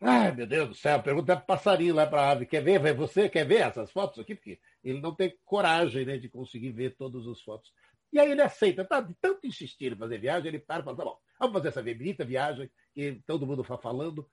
Ai, 0.00 0.32
meu 0.32 0.44
Deus 0.44 0.68
do 0.70 0.74
céu, 0.74 1.00
pergunta 1.00 1.36
para 1.36 1.46
passarinho 1.46 1.94
lá 1.94 2.04
para 2.04 2.22
a 2.22 2.30
ave, 2.32 2.46
quer 2.46 2.62
ver? 2.64 2.80
Você 2.94 3.28
quer 3.28 3.46
ver 3.46 3.60
essas 3.60 3.92
fotos 3.92 4.18
aqui? 4.18 4.34
Porque 4.34 4.58
ele 4.82 5.00
não 5.00 5.14
tem 5.14 5.38
coragem 5.44 6.04
né, 6.04 6.18
de 6.18 6.28
conseguir 6.28 6.72
ver 6.72 6.96
todas 6.96 7.28
as 7.28 7.40
fotos. 7.42 7.72
E 8.12 8.18
aí 8.18 8.32
ele 8.32 8.42
aceita, 8.42 8.84
tá, 8.84 9.00
de 9.00 9.14
tanto 9.20 9.46
insistir 9.46 9.92
em 9.92 9.96
fazer 9.96 10.18
viagem, 10.18 10.48
ele 10.48 10.58
para 10.58 10.80
e 10.80 10.84
fala, 10.84 10.96
tá 10.96 11.04
bom, 11.04 11.18
vamos 11.38 11.54
fazer 11.54 11.68
essa 11.68 11.82
bonita 11.82 12.24
viagem 12.24 12.68
que 12.92 13.22
todo 13.24 13.46
mundo 13.46 13.62
está 13.62 13.78
falando. 13.78 14.28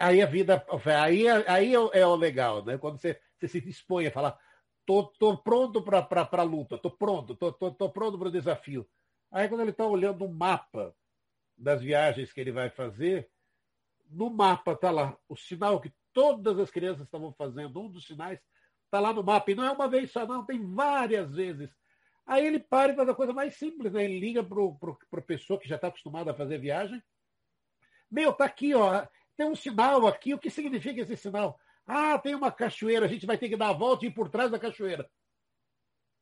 Aí 0.00 0.22
a 0.22 0.26
vida, 0.26 0.64
aí, 1.00 1.28
aí 1.28 1.74
é, 1.74 2.06
o 2.06 2.16
legal, 2.16 2.64
né? 2.64 2.78
Quando 2.78 2.98
você, 2.98 3.20
você 3.38 3.46
se 3.46 3.60
dispõe 3.60 4.06
a 4.06 4.10
falar, 4.10 4.38
tô, 4.86 5.04
tô 5.04 5.36
pronto 5.36 5.82
para 5.82 6.28
a 6.32 6.42
luta, 6.42 6.78
tô 6.78 6.90
pronto, 6.90 7.36
tô, 7.36 7.52
tô, 7.52 7.70
tô 7.70 7.90
pronto 7.90 8.18
para 8.18 8.28
o 8.28 8.32
desafio. 8.32 8.88
Aí 9.30 9.48
quando 9.48 9.60
ele 9.60 9.70
está 9.70 9.86
olhando 9.86 10.24
o 10.24 10.32
mapa 10.32 10.96
das 11.56 11.82
viagens 11.82 12.32
que 12.32 12.40
ele 12.40 12.50
vai 12.50 12.70
fazer, 12.70 13.30
no 14.08 14.30
mapa 14.30 14.72
está 14.72 14.90
lá 14.90 15.16
o 15.28 15.36
sinal 15.36 15.80
que 15.80 15.92
todas 16.12 16.58
as 16.58 16.70
crianças 16.70 17.04
estavam 17.04 17.32
fazendo, 17.34 17.80
um 17.80 17.88
dos 17.88 18.06
sinais 18.06 18.40
está 18.86 18.98
lá 18.98 19.12
no 19.12 19.22
mapa, 19.22 19.50
e 19.50 19.54
não 19.54 19.64
é 19.64 19.70
uma 19.70 19.86
vez 19.86 20.10
só, 20.10 20.26
não, 20.26 20.44
tem 20.44 20.60
várias 20.74 21.32
vezes. 21.32 21.70
Aí 22.26 22.46
ele 22.46 22.58
para 22.58 22.92
e 22.92 22.96
faz 22.96 23.08
a 23.08 23.14
coisa 23.14 23.32
mais 23.32 23.56
simples, 23.56 23.92
né? 23.92 24.04
Ele 24.04 24.18
liga 24.18 24.42
para 24.42 25.20
a 25.20 25.22
pessoa 25.22 25.58
que 25.58 25.68
já 25.68 25.76
está 25.76 25.88
acostumada 25.88 26.30
a 26.30 26.34
fazer 26.34 26.58
viagem. 26.58 27.02
Meu, 28.10 28.32
tá 28.32 28.44
aqui, 28.44 28.74
ó. 28.74 29.06
Tem 29.40 29.48
um 29.48 29.56
sinal 29.56 30.06
aqui. 30.06 30.34
O 30.34 30.38
que 30.38 30.50
significa 30.50 31.00
esse 31.00 31.16
sinal? 31.16 31.58
Ah, 31.86 32.18
tem 32.18 32.34
uma 32.34 32.52
cachoeira, 32.52 33.06
a 33.06 33.08
gente 33.08 33.24
vai 33.24 33.38
ter 33.38 33.48
que 33.48 33.56
dar 33.56 33.70
a 33.70 33.72
volta 33.72 34.04
e 34.04 34.08
ir 34.08 34.12
por 34.12 34.28
trás 34.28 34.50
da 34.50 34.58
cachoeira. 34.58 35.10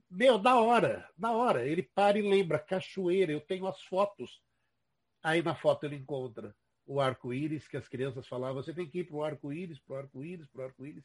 Meu, 0.08 0.38
na 0.38 0.60
hora, 0.60 1.10
na 1.18 1.32
hora. 1.32 1.66
Ele 1.66 1.82
para 1.82 2.16
e 2.16 2.22
lembra, 2.22 2.60
cachoeira, 2.60 3.32
eu 3.32 3.40
tenho 3.40 3.66
as 3.66 3.82
fotos. 3.82 4.40
Aí 5.20 5.42
na 5.42 5.56
foto 5.56 5.82
ele 5.82 5.96
encontra 5.96 6.54
o 6.86 7.00
arco-íris, 7.00 7.66
que 7.66 7.76
as 7.76 7.88
crianças 7.88 8.28
falavam, 8.28 8.62
você 8.62 8.72
tem 8.72 8.88
que 8.88 9.00
ir 9.00 9.04
para 9.08 9.16
o 9.16 9.24
arco-íris, 9.24 9.80
para 9.80 9.96
o 9.96 9.98
arco-íris, 9.98 10.48
para 10.50 10.62
o 10.62 10.64
arco-íris. 10.66 11.04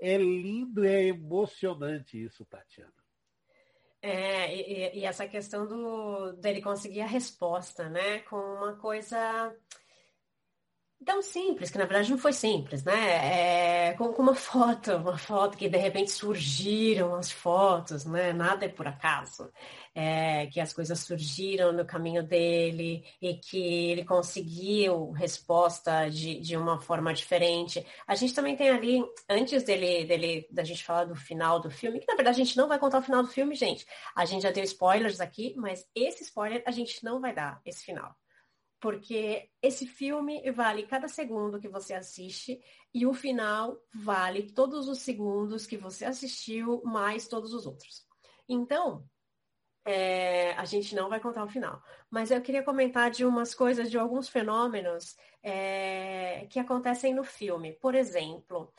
É 0.00 0.16
lindo, 0.16 0.84
é 0.84 1.04
emocionante 1.04 2.20
isso, 2.20 2.44
Tatiana. 2.44 2.92
É, 4.02 4.52
e, 4.52 4.98
e, 4.98 5.04
essa 5.04 5.28
questão 5.28 5.64
do, 5.64 6.32
dele 6.32 6.60
conseguir 6.60 7.02
a 7.02 7.06
resposta, 7.06 7.88
né? 7.88 8.18
Com 8.22 8.34
uma 8.34 8.74
coisa 8.74 9.56
tão 11.02 11.22
simples, 11.22 11.70
que 11.70 11.78
na 11.78 11.84
verdade 11.84 12.10
não 12.10 12.18
foi 12.18 12.32
simples, 12.32 12.84
né? 12.84 13.90
É, 13.90 13.92
com, 13.94 14.12
com, 14.12 14.22
uma 14.22 14.34
foto, 14.36 14.96
uma 14.96 15.18
foto 15.18 15.56
que 15.56 15.68
de 15.68 15.78
repente 15.78 16.10
surgiram 16.10 17.14
as 17.14 17.30
fotos, 17.30 18.04
né? 18.04 18.32
Nada 18.32 18.64
é 18.64 18.68
por 18.68 18.86
acaso. 18.86 19.50
É, 19.94 20.46
que 20.46 20.58
as 20.58 20.72
coisas 20.72 20.98
surgiram 21.00 21.70
no 21.72 21.84
caminho 21.84 22.22
dele 22.22 23.04
e 23.20 23.34
que 23.34 23.90
ele 23.90 24.04
conseguiu 24.04 25.10
resposta 25.10 26.08
de, 26.08 26.40
de 26.40 26.56
uma 26.56 26.80
forma 26.80 27.12
diferente. 27.12 27.86
A 28.06 28.14
gente 28.14 28.34
também 28.34 28.56
tem 28.56 28.70
ali, 28.70 29.04
antes 29.28 29.62
dele, 29.64 30.06
dele, 30.06 30.48
da 30.50 30.64
gente 30.64 30.82
falar 30.82 31.04
do 31.04 31.14
final 31.14 31.60
do 31.60 31.70
filme, 31.70 32.00
que 32.00 32.06
na 32.06 32.14
verdade 32.14 32.40
a 32.40 32.44
gente 32.44 32.56
não 32.56 32.68
vai 32.68 32.78
contar 32.78 33.00
o 33.00 33.02
final 33.02 33.22
do 33.22 33.28
filme, 33.28 33.54
gente. 33.54 33.86
A 34.16 34.24
gente 34.24 34.42
já 34.42 34.50
deu 34.50 34.64
spoilers 34.64 35.20
aqui, 35.20 35.54
mas 35.58 35.86
esse 35.94 36.22
spoiler 36.24 36.62
a 36.66 36.70
gente 36.70 37.04
não 37.04 37.20
vai 37.20 37.34
dar, 37.34 37.60
esse 37.66 37.84
final 37.84 38.16
porque 38.82 39.48
esse 39.62 39.86
filme 39.86 40.42
vale 40.50 40.82
cada 40.82 41.06
segundo 41.06 41.60
que 41.60 41.68
você 41.68 41.94
assiste 41.94 42.60
e 42.92 43.06
o 43.06 43.14
final 43.14 43.80
vale 43.94 44.50
todos 44.50 44.88
os 44.88 44.98
segundos 44.98 45.68
que 45.68 45.76
você 45.76 46.04
assistiu, 46.04 46.82
mais 46.84 47.28
todos 47.28 47.54
os 47.54 47.64
outros. 47.64 48.04
Então, 48.48 49.08
é, 49.84 50.52
a 50.54 50.64
gente 50.64 50.96
não 50.96 51.08
vai 51.08 51.20
contar 51.20 51.44
o 51.44 51.48
final. 51.48 51.80
Mas 52.10 52.32
eu 52.32 52.42
queria 52.42 52.64
comentar 52.64 53.08
de 53.08 53.24
umas 53.24 53.54
coisas, 53.54 53.88
de 53.88 53.96
alguns 53.96 54.28
fenômenos 54.28 55.16
é, 55.44 56.48
que 56.50 56.58
acontecem 56.58 57.14
no 57.14 57.22
filme. 57.22 57.74
Por 57.74 57.94
exemplo, 57.94 58.72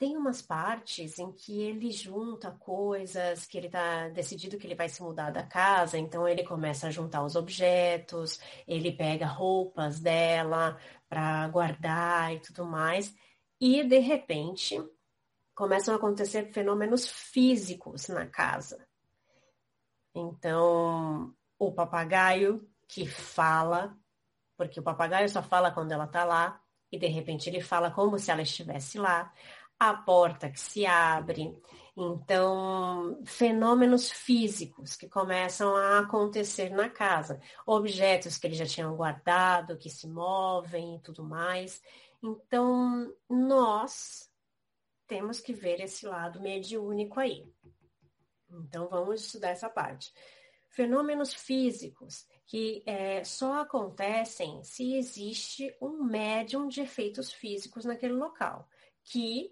tem 0.00 0.16
umas 0.16 0.40
partes 0.40 1.18
em 1.18 1.30
que 1.30 1.60
ele 1.60 1.90
junta 1.90 2.50
coisas, 2.50 3.44
que 3.44 3.58
ele 3.58 3.66
está 3.66 4.08
decidido 4.08 4.56
que 4.56 4.66
ele 4.66 4.74
vai 4.74 4.88
se 4.88 5.02
mudar 5.02 5.30
da 5.30 5.42
casa, 5.42 5.98
então 5.98 6.26
ele 6.26 6.42
começa 6.42 6.86
a 6.86 6.90
juntar 6.90 7.22
os 7.22 7.36
objetos, 7.36 8.40
ele 8.66 8.92
pega 8.92 9.26
roupas 9.26 10.00
dela 10.00 10.80
para 11.06 11.46
guardar 11.48 12.34
e 12.34 12.40
tudo 12.40 12.64
mais, 12.64 13.14
e 13.60 13.84
de 13.84 13.98
repente 13.98 14.82
começam 15.54 15.92
a 15.92 15.98
acontecer 15.98 16.50
fenômenos 16.50 17.06
físicos 17.06 18.08
na 18.08 18.24
casa. 18.24 18.88
Então, 20.14 21.34
o 21.58 21.72
papagaio 21.72 22.66
que 22.88 23.06
fala, 23.06 23.94
porque 24.56 24.80
o 24.80 24.82
papagaio 24.82 25.28
só 25.28 25.42
fala 25.42 25.70
quando 25.70 25.92
ela 25.92 26.06
está 26.06 26.24
lá, 26.24 26.58
e 26.90 26.98
de 26.98 27.06
repente 27.06 27.48
ele 27.48 27.60
fala 27.60 27.90
como 27.90 28.18
se 28.18 28.30
ela 28.30 28.42
estivesse 28.42 28.98
lá 28.98 29.32
a 29.80 29.94
porta 29.94 30.50
que 30.50 30.60
se 30.60 30.84
abre. 30.84 31.58
Então, 31.96 33.18
fenômenos 33.24 34.10
físicos 34.10 34.94
que 34.94 35.08
começam 35.08 35.74
a 35.74 36.00
acontecer 36.00 36.70
na 36.70 36.90
casa, 36.90 37.40
objetos 37.66 38.36
que 38.36 38.46
eles 38.46 38.58
já 38.58 38.66
tinham 38.66 38.94
guardado, 38.94 39.78
que 39.78 39.88
se 39.88 40.06
movem 40.06 40.96
e 40.96 41.00
tudo 41.00 41.24
mais. 41.24 41.82
Então, 42.22 43.10
nós 43.28 44.30
temos 45.06 45.40
que 45.40 45.54
ver 45.54 45.80
esse 45.80 46.06
lado 46.06 46.40
mediúnico 46.40 47.18
aí. 47.18 47.50
Então, 48.50 48.88
vamos 48.88 49.24
estudar 49.24 49.50
essa 49.50 49.68
parte. 49.68 50.12
Fenômenos 50.68 51.32
físicos 51.34 52.26
que 52.46 52.82
é, 52.86 53.24
só 53.24 53.60
acontecem 53.60 54.62
se 54.62 54.94
existe 54.94 55.74
um 55.80 56.04
médium 56.04 56.68
de 56.68 56.80
efeitos 56.82 57.32
físicos 57.32 57.84
naquele 57.84 58.14
local, 58.14 58.68
que 59.04 59.50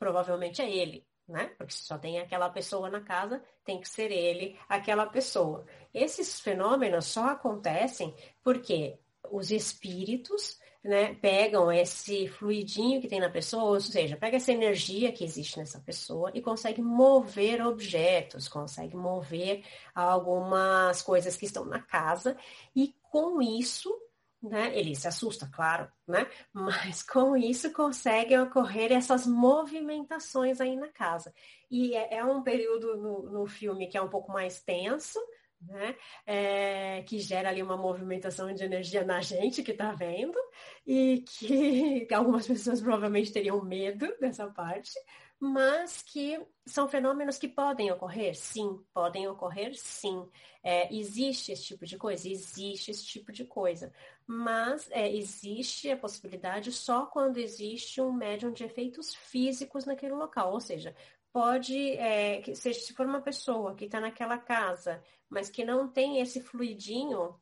provavelmente 0.00 0.62
é 0.62 0.68
ele, 0.68 1.06
né? 1.28 1.52
Porque 1.58 1.74
só 1.74 1.98
tem 1.98 2.18
aquela 2.18 2.48
pessoa 2.48 2.88
na 2.88 3.02
casa, 3.02 3.44
tem 3.62 3.78
que 3.78 3.88
ser 3.88 4.10
ele, 4.10 4.58
aquela 4.66 5.06
pessoa. 5.06 5.66
Esses 5.92 6.40
fenômenos 6.40 7.04
só 7.04 7.26
acontecem 7.26 8.14
porque 8.42 8.98
os 9.30 9.50
espíritos 9.50 10.58
né, 10.82 11.12
pegam 11.16 11.70
esse 11.70 12.26
fluidinho 12.28 13.02
que 13.02 13.08
tem 13.08 13.20
na 13.20 13.28
pessoa, 13.28 13.64
ou 13.64 13.80
seja, 13.80 14.16
pega 14.16 14.38
essa 14.38 14.50
energia 14.50 15.12
que 15.12 15.22
existe 15.22 15.58
nessa 15.58 15.78
pessoa 15.78 16.30
e 16.32 16.40
consegue 16.40 16.80
mover 16.80 17.64
objetos, 17.64 18.48
consegue 18.48 18.96
mover 18.96 19.62
algumas 19.94 21.02
coisas 21.02 21.36
que 21.36 21.44
estão 21.44 21.66
na 21.66 21.82
casa 21.82 22.34
e 22.74 22.94
com 23.10 23.42
isso 23.42 23.94
né? 24.42 24.76
Ele 24.76 24.94
se 24.94 25.06
assusta, 25.06 25.48
claro, 25.52 25.90
né? 26.06 26.26
Mas 26.52 27.02
com 27.04 27.36
isso 27.36 27.72
conseguem 27.72 28.40
ocorrer 28.40 28.92
essas 28.92 29.26
movimentações 29.26 30.60
aí 30.60 30.76
na 30.76 30.88
casa. 30.88 31.32
E 31.70 31.94
é, 31.94 32.16
é 32.16 32.24
um 32.24 32.42
período 32.42 32.96
no, 32.96 33.22
no, 33.30 33.46
filme 33.46 33.86
que 33.86 33.98
é 33.98 34.02
um 34.02 34.08
pouco 34.08 34.32
mais 34.32 34.62
tenso, 34.62 35.18
né? 35.60 35.94
É, 36.26 37.02
que 37.02 37.18
gera 37.18 37.50
ali 37.50 37.62
uma 37.62 37.76
movimentação 37.76 38.52
de 38.52 38.64
energia 38.64 39.04
na 39.04 39.20
gente 39.20 39.62
que 39.62 39.72
está 39.72 39.92
vendo 39.92 40.38
e 40.86 41.22
que, 41.26 42.06
que 42.06 42.14
algumas 42.14 42.46
pessoas 42.46 42.80
provavelmente 42.80 43.32
teriam 43.32 43.62
medo 43.62 44.06
dessa 44.18 44.48
parte, 44.48 44.98
mas 45.40 46.02
que 46.02 46.38
são 46.66 46.86
fenômenos 46.86 47.38
que 47.38 47.48
podem 47.48 47.90
ocorrer, 47.90 48.36
sim, 48.36 48.78
podem 48.92 49.26
ocorrer, 49.26 49.72
sim. 49.74 50.28
É, 50.62 50.94
existe 50.94 51.52
esse 51.52 51.64
tipo 51.64 51.86
de 51.86 51.96
coisa, 51.96 52.28
existe 52.28 52.90
esse 52.90 53.06
tipo 53.06 53.32
de 53.32 53.46
coisa, 53.46 53.90
mas 54.32 54.88
é, 54.92 55.12
existe 55.12 55.90
a 55.90 55.96
possibilidade 55.96 56.70
só 56.70 57.04
quando 57.04 57.38
existe 57.38 58.00
um 58.00 58.12
médium 58.12 58.52
de 58.52 58.62
efeitos 58.62 59.12
físicos 59.12 59.84
naquele 59.84 60.14
local, 60.14 60.52
ou 60.52 60.60
seja, 60.60 60.94
pode, 61.32 61.96
é, 61.96 62.40
que 62.40 62.54
seja, 62.54 62.78
se 62.78 62.94
for 62.94 63.06
uma 63.06 63.20
pessoa 63.20 63.74
que 63.74 63.86
está 63.86 63.98
naquela 63.98 64.38
casa, 64.38 65.02
mas 65.28 65.50
que 65.50 65.64
não 65.64 65.88
tem 65.88 66.20
esse 66.20 66.40
fluidinho, 66.40 67.34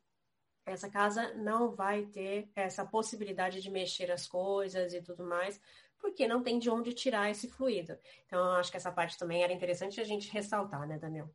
essa 0.65 0.89
casa 0.89 1.31
não 1.35 1.69
vai 1.75 2.07
ter 2.07 2.49
essa 2.55 2.83
possibilidade 2.83 3.61
de 3.61 3.69
mexer 3.69 4.11
as 4.11 4.27
coisas 4.27 4.91
e 4.91 4.99
tudo 4.99 5.23
mais, 5.23 5.61
porque 5.99 6.27
não 6.27 6.41
tem 6.41 6.57
de 6.57 6.71
onde 6.71 6.91
tirar 6.91 7.29
esse 7.29 7.47
fluido. 7.47 7.95
Então, 8.25 8.39
eu 8.39 8.53
acho 8.53 8.71
que 8.71 8.77
essa 8.77 8.91
parte 8.91 9.15
também 9.15 9.43
era 9.43 9.53
interessante 9.53 10.01
a 10.01 10.03
gente 10.03 10.31
ressaltar, 10.31 10.87
né, 10.87 10.97
Daniel? 10.97 11.29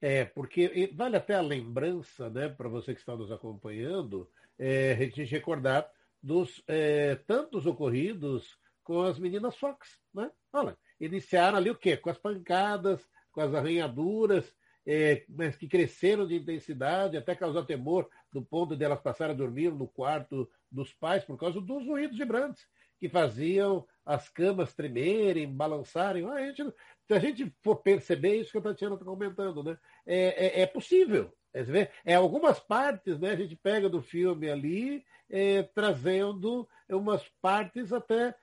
É, 0.00 0.24
porque 0.24 0.90
vale 0.94 1.16
até 1.16 1.34
a 1.34 1.42
lembrança, 1.42 2.30
né, 2.30 2.48
para 2.48 2.68
você 2.68 2.94
que 2.94 3.00
está 3.00 3.14
nos 3.14 3.30
acompanhando, 3.30 4.30
é, 4.58 4.92
a 4.92 4.96
gente 4.96 5.24
recordar 5.24 5.90
dos 6.22 6.62
é, 6.66 7.16
tantos 7.26 7.66
ocorridos 7.66 8.58
com 8.82 9.02
as 9.02 9.18
meninas 9.18 9.56
Fox, 9.56 9.98
né? 10.14 10.30
Olha, 10.52 10.76
iniciaram 11.00 11.58
ali 11.58 11.70
o 11.70 11.76
quê? 11.76 11.96
Com 11.96 12.10
as 12.10 12.18
pancadas, 12.18 13.00
com 13.32 13.40
as 13.40 13.52
arranhaduras, 13.54 14.54
é, 14.86 15.24
mas 15.28 15.56
que 15.56 15.66
cresceram 15.66 16.26
de 16.26 16.36
intensidade 16.36 17.16
até 17.16 17.34
causar 17.34 17.64
temor 17.64 18.08
do 18.32 18.42
ponto 18.42 18.76
de 18.76 18.84
elas 18.84 19.00
passarem 19.00 19.34
a 19.34 19.38
dormir 19.38 19.72
no 19.72 19.88
quarto 19.88 20.48
dos 20.70 20.92
pais 20.92 21.24
por 21.24 21.36
causa 21.36 21.60
dos 21.60 21.84
ruídos 21.84 22.16
vibrantes 22.16 22.66
que 22.98 23.08
faziam 23.08 23.86
as 24.04 24.28
camas 24.28 24.74
tremerem, 24.74 25.52
balançarem. 25.52 26.28
A 26.30 26.46
gente, 26.46 26.72
se 27.06 27.14
a 27.14 27.18
gente 27.18 27.54
for 27.62 27.76
perceber 27.76 28.36
isso 28.36 28.52
que 28.52 28.58
a 28.58 28.62
Tatiana 28.62 28.94
está 28.94 29.04
comentando, 29.04 29.62
né? 29.62 29.76
É, 30.06 30.60
é, 30.60 30.60
é 30.62 30.66
possível. 30.66 31.32
É, 31.56 31.90
é, 32.04 32.14
algumas 32.14 32.60
partes, 32.60 33.18
né? 33.18 33.30
A 33.30 33.36
gente 33.36 33.56
pega 33.56 33.88
do 33.88 34.02
filme 34.02 34.50
ali, 34.50 35.04
é, 35.30 35.62
trazendo 35.62 36.68
umas 36.88 37.26
partes 37.40 37.92
até 37.92 38.34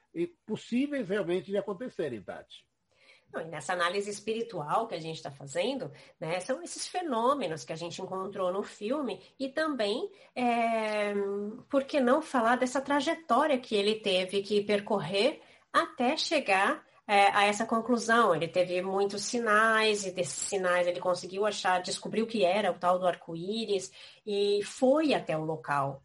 possíveis 0.46 1.10
realmente 1.10 1.52
de 1.52 1.58
acontecerem, 1.58 2.22
Tati. 2.22 2.66
e 3.36 3.44
nessa 3.46 3.74
análise 3.74 4.10
espiritual 4.10 4.88
que 4.88 4.96
a 4.96 5.00
gente 5.00 5.16
está 5.16 5.32
fazendo, 5.32 5.92
né, 6.20 6.40
são 6.40 6.62
esses 6.62 6.88
fenômenos 6.88 7.64
que 7.64 7.74
a 7.74 7.76
gente 7.76 8.02
encontrou 8.02 8.52
no 8.52 8.62
filme 8.62 9.22
e 9.40 9.50
também, 9.50 10.12
é, 10.36 11.14
por 11.70 11.84
que 11.84 12.00
não 12.00 12.22
falar 12.22 12.58
dessa 12.58 12.82
trajetória 12.82 13.58
que 13.58 13.76
ele 13.76 13.96
teve 13.96 14.42
que 14.44 14.62
percorrer 14.62 15.42
até 15.72 16.16
chegar 16.16 16.86
é, 17.08 17.28
a 17.32 17.46
essa 17.46 17.66
conclusão. 17.66 18.36
Ele 18.36 18.48
teve 18.48 18.82
muitos 18.82 19.24
sinais 19.24 20.06
e 20.06 20.12
desses 20.12 20.48
sinais 20.48 20.88
ele 20.88 21.00
conseguiu 21.00 21.46
achar, 21.46 21.82
descobriu 21.82 22.28
que 22.28 22.44
era 22.44 22.72
o 22.72 22.80
tal 22.80 23.00
do 23.00 23.08
arco-íris 23.08 23.92
e 24.26 24.62
foi 24.64 25.14
até 25.14 25.38
o 25.38 25.44
local. 25.44 26.04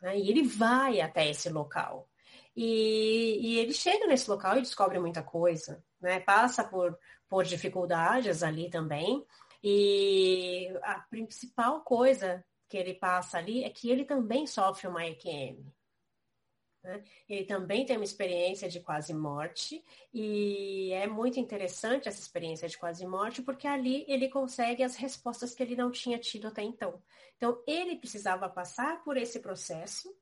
Né, 0.00 0.18
e 0.18 0.30
ele 0.30 0.42
vai 0.42 1.00
até 1.00 1.28
esse 1.28 1.48
local. 1.48 2.08
E, 2.54 3.38
e 3.40 3.58
ele 3.58 3.72
chega 3.72 4.06
nesse 4.06 4.28
local 4.30 4.56
e 4.56 4.62
descobre 4.62 4.98
muita 4.98 5.22
coisa 5.22 5.82
né? 6.00 6.20
Passa 6.20 6.64
por, 6.64 6.98
por 7.28 7.44
dificuldades 7.44 8.42
ali 8.42 8.70
também. 8.70 9.24
E 9.62 10.68
a 10.82 11.00
principal 11.10 11.80
coisa 11.82 12.44
que 12.68 12.76
ele 12.76 12.94
passa 12.94 13.38
ali 13.38 13.64
é 13.64 13.70
que 13.70 13.90
ele 13.90 14.04
também 14.04 14.46
sofre 14.46 14.86
uma 14.86 15.06
EQM. 15.06 15.64
Né? 16.86 17.02
Ele 17.28 17.44
também 17.44 17.84
tem 17.84 17.96
uma 17.96 18.04
experiência 18.04 18.68
de 18.68 18.78
quase 18.78 19.12
morte 19.12 19.84
e 20.14 20.92
é 20.92 21.08
muito 21.08 21.40
interessante 21.40 22.08
essa 22.08 22.20
experiência 22.20 22.68
de 22.68 22.78
quase 22.78 23.04
morte 23.04 23.42
porque 23.42 23.66
ali 23.66 24.04
ele 24.06 24.28
consegue 24.28 24.84
as 24.84 24.94
respostas 24.94 25.52
que 25.52 25.64
ele 25.64 25.74
não 25.74 25.90
tinha 25.90 26.16
tido 26.16 26.46
até 26.46 26.62
então. 26.62 27.02
Então 27.36 27.60
ele 27.66 27.96
precisava 27.96 28.48
passar 28.48 29.02
por 29.02 29.16
esse 29.16 29.40
processo 29.40 30.16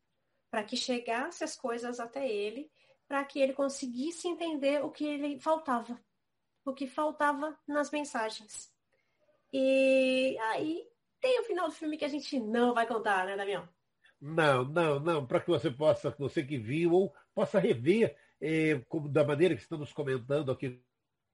para 0.50 0.64
que 0.64 0.74
chegasse 0.74 1.44
as 1.44 1.54
coisas 1.54 2.00
até 2.00 2.26
ele 2.26 2.70
para 3.06 3.22
que 3.26 3.40
ele 3.40 3.52
conseguisse 3.52 4.26
entender 4.26 4.82
o 4.82 4.90
que 4.90 5.04
ele 5.04 5.38
faltava, 5.38 6.02
o 6.64 6.72
que 6.72 6.86
faltava 6.86 7.60
nas 7.68 7.90
mensagens. 7.90 8.72
E 9.52 10.38
aí 10.38 10.88
tem 11.20 11.40
o 11.40 11.44
final 11.44 11.68
do 11.68 11.74
filme 11.74 11.98
que 11.98 12.06
a 12.06 12.08
gente 12.08 12.40
não 12.40 12.72
vai 12.72 12.86
contar, 12.86 13.26
né, 13.26 13.36
Damião? 13.36 13.68
Não, 14.26 14.64
não, 14.64 14.98
não, 15.00 15.26
para 15.26 15.38
que 15.38 15.48
você 15.48 15.70
possa, 15.70 16.08
você 16.18 16.42
que 16.42 16.56
viu, 16.56 16.92
ou 16.92 17.14
possa 17.34 17.58
rever 17.58 18.16
eh, 18.40 18.80
como, 18.88 19.06
da 19.06 19.22
maneira 19.22 19.54
que 19.54 19.60
estamos 19.60 19.92
comentando 19.92 20.50
aqui 20.50 20.80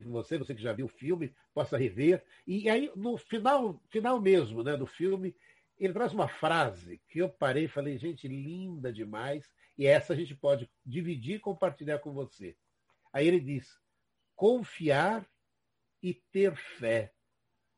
com 0.03 0.11
você, 0.11 0.37
você 0.37 0.57
que 0.57 0.61
já 0.61 0.73
viu 0.73 0.87
o 0.87 0.89
filme, 0.89 1.33
possa 1.55 1.79
rever. 1.79 2.25
E 2.45 2.69
aí, 2.69 2.91
no 2.97 3.17
final, 3.17 3.81
final 3.91 4.21
mesmo 4.21 4.65
né, 4.65 4.77
do 4.77 4.87
filme, 4.87 5.37
ele 5.79 5.93
traz 5.93 6.13
uma 6.13 6.27
frase 6.27 7.01
que 7.09 7.21
eu 7.21 7.29
parei 7.29 7.67
e 7.67 7.69
falei, 7.69 7.97
gente, 7.97 8.27
linda 8.27 8.93
demais. 8.93 9.49
E 9.79 9.87
essa 9.87 10.13
a 10.13 10.17
gente 10.17 10.35
pode 10.35 10.69
dividir 10.85 11.37
e 11.37 11.41
compartilhar 11.41 12.01
com 12.01 12.13
você. 12.13 12.57
Aí 13.13 13.25
ele 13.25 13.39
diz: 13.39 13.79
confiar 14.35 15.25
e 16.03 16.13
ter 16.13 16.57
fé. 16.57 17.13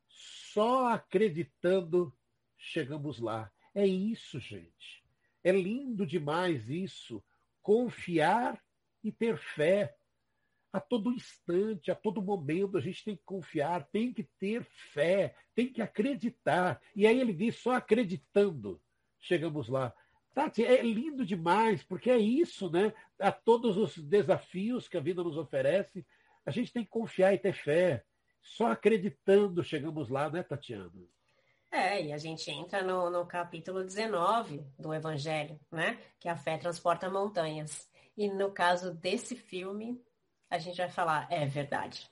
Só 0.07 0.87
acreditando 0.87 2.11
chegamos 2.57 3.19
lá. 3.19 3.51
É 3.75 3.85
isso, 3.85 4.39
gente. 4.39 5.02
É 5.43 5.51
lindo 5.51 6.05
demais 6.05 6.69
isso. 6.69 7.23
Confiar 7.61 8.61
e 9.03 9.11
ter 9.11 9.37
fé. 9.37 9.95
A 10.71 10.79
todo 10.79 11.11
instante, 11.11 11.91
a 11.91 11.95
todo 11.95 12.21
momento, 12.21 12.77
a 12.77 12.81
gente 12.81 13.03
tem 13.03 13.15
que 13.15 13.23
confiar, 13.23 13.87
tem 13.91 14.11
que 14.11 14.23
ter 14.39 14.63
fé, 14.91 15.35
tem 15.53 15.71
que 15.71 15.83
acreditar. 15.83 16.81
E 16.95 17.05
aí 17.05 17.19
ele 17.19 17.31
diz: 17.31 17.57
só 17.57 17.73
acreditando 17.73 18.81
chegamos 19.23 19.69
lá. 19.69 19.93
Tati, 20.33 20.65
é 20.65 20.81
lindo 20.81 21.25
demais, 21.25 21.83
porque 21.83 22.09
é 22.09 22.17
isso, 22.17 22.69
né? 22.69 22.93
A 23.19 23.31
todos 23.31 23.77
os 23.77 23.97
desafios 23.97 24.87
que 24.87 24.97
a 24.97 25.01
vida 25.01 25.23
nos 25.23 25.37
oferece, 25.37 26.05
a 26.45 26.51
gente 26.51 26.73
tem 26.73 26.83
que 26.83 26.89
confiar 26.89 27.33
e 27.33 27.37
ter 27.37 27.53
fé. 27.53 28.03
Só 28.41 28.67
acreditando 28.67 29.63
chegamos 29.63 30.09
lá, 30.09 30.29
né, 30.29 30.43
Tatiana? 30.43 30.91
É, 31.73 31.99
e 32.05 32.13
a 32.13 32.19
gente 32.19 32.51
entra 32.51 32.83
no, 32.83 33.09
no 33.09 33.25
capítulo 33.25 33.83
19 33.83 34.63
do 34.77 34.93
Evangelho, 34.93 35.59
né? 35.71 35.97
Que 36.19 36.29
a 36.29 36.37
fé 36.37 36.55
transporta 36.55 37.09
montanhas. 37.09 37.89
E 38.15 38.29
no 38.29 38.51
caso 38.51 38.93
desse 38.93 39.35
filme, 39.35 39.99
a 40.51 40.59
gente 40.59 40.77
vai 40.77 40.87
falar, 40.91 41.27
é 41.31 41.47
verdade. 41.47 42.07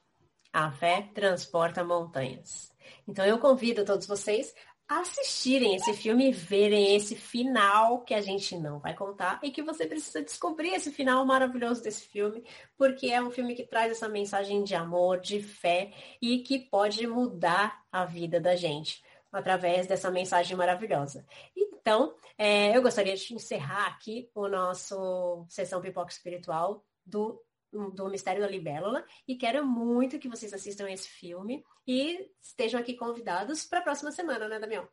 A 0.52 0.72
fé 0.72 1.08
transporta 1.14 1.84
montanhas. 1.84 2.76
Então 3.08 3.24
eu 3.24 3.38
convido 3.38 3.86
todos 3.86 4.08
vocês 4.08 4.52
assistirem 4.88 5.76
esse 5.76 5.94
filme 5.94 6.30
e 6.30 6.34
verem 6.34 6.96
esse 6.96 7.16
final 7.16 8.02
que 8.04 8.16
a 8.16 8.20
gente 8.20 8.58
não 8.58 8.80
vai 8.80 8.96
contar 8.96 9.40
e 9.44 9.52
que 9.52 9.62
você 9.62 9.86
precisa 9.86 10.24
descobrir 10.24 10.74
esse 10.74 10.92
final 10.92 11.24
maravilhoso 11.24 11.84
desse 11.84 12.08
filme, 12.08 12.44
porque 12.76 13.12
é 13.12 13.22
um 13.22 13.30
filme 13.30 13.54
que 13.54 13.68
traz 13.68 13.92
essa 13.92 14.10
mensagem 14.10 14.64
de 14.64 14.74
amor, 14.74 15.20
de 15.20 15.40
fé 15.40 15.94
e 16.20 16.40
que 16.40 16.58
pode 16.58 17.06
mudar 17.06 17.86
a 17.92 18.06
vida 18.06 18.40
da 18.40 18.56
gente 18.56 19.04
através 19.32 19.88
dessa 19.88 20.12
mensagem 20.12 20.56
maravilhosa. 20.58 21.26
Então, 21.56 22.16
é, 22.38 22.76
eu 22.76 22.82
gostaria 22.82 23.16
de 23.16 23.34
encerrar 23.34 23.88
aqui 23.88 24.30
o 24.36 24.48
nosso 24.48 25.46
sessão 25.50 25.82
pipoca 25.82 26.12
espiritual 26.12 26.86
do 27.06 27.42
do 27.72 28.10
Mistério 28.10 28.42
da 28.42 28.48
Libélula 28.48 29.06
e 29.28 29.36
quero 29.36 29.66
muito 29.66 30.20
que 30.20 30.28
vocês 30.28 30.54
assistam 30.54 30.90
esse 30.90 31.08
filme 31.08 31.64
e 31.88 32.30
estejam 32.42 32.80
aqui 32.80 32.96
convidados 32.96 33.66
para 33.66 33.80
a 33.80 33.84
próxima 33.84 34.12
semana, 34.12 34.48
né, 34.48 34.60
Damião? 34.60 34.88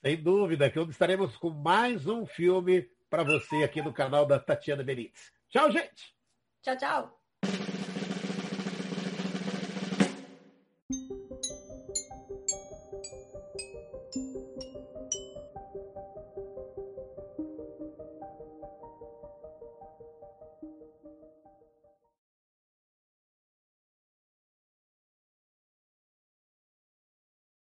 Sem 0.00 0.22
dúvida, 0.22 0.70
que 0.70 0.78
estaremos 0.82 1.36
com 1.36 1.50
mais 1.50 2.06
um 2.06 2.24
filme 2.24 2.88
para 3.08 3.24
você 3.24 3.64
aqui 3.64 3.82
no 3.82 3.92
canal 3.92 4.24
da 4.24 4.38
Tatiana 4.38 4.82
Benítez. 4.82 5.32
Tchau, 5.48 5.70
gente! 5.70 6.14
Tchau, 6.62 6.76
tchau! 6.76 7.19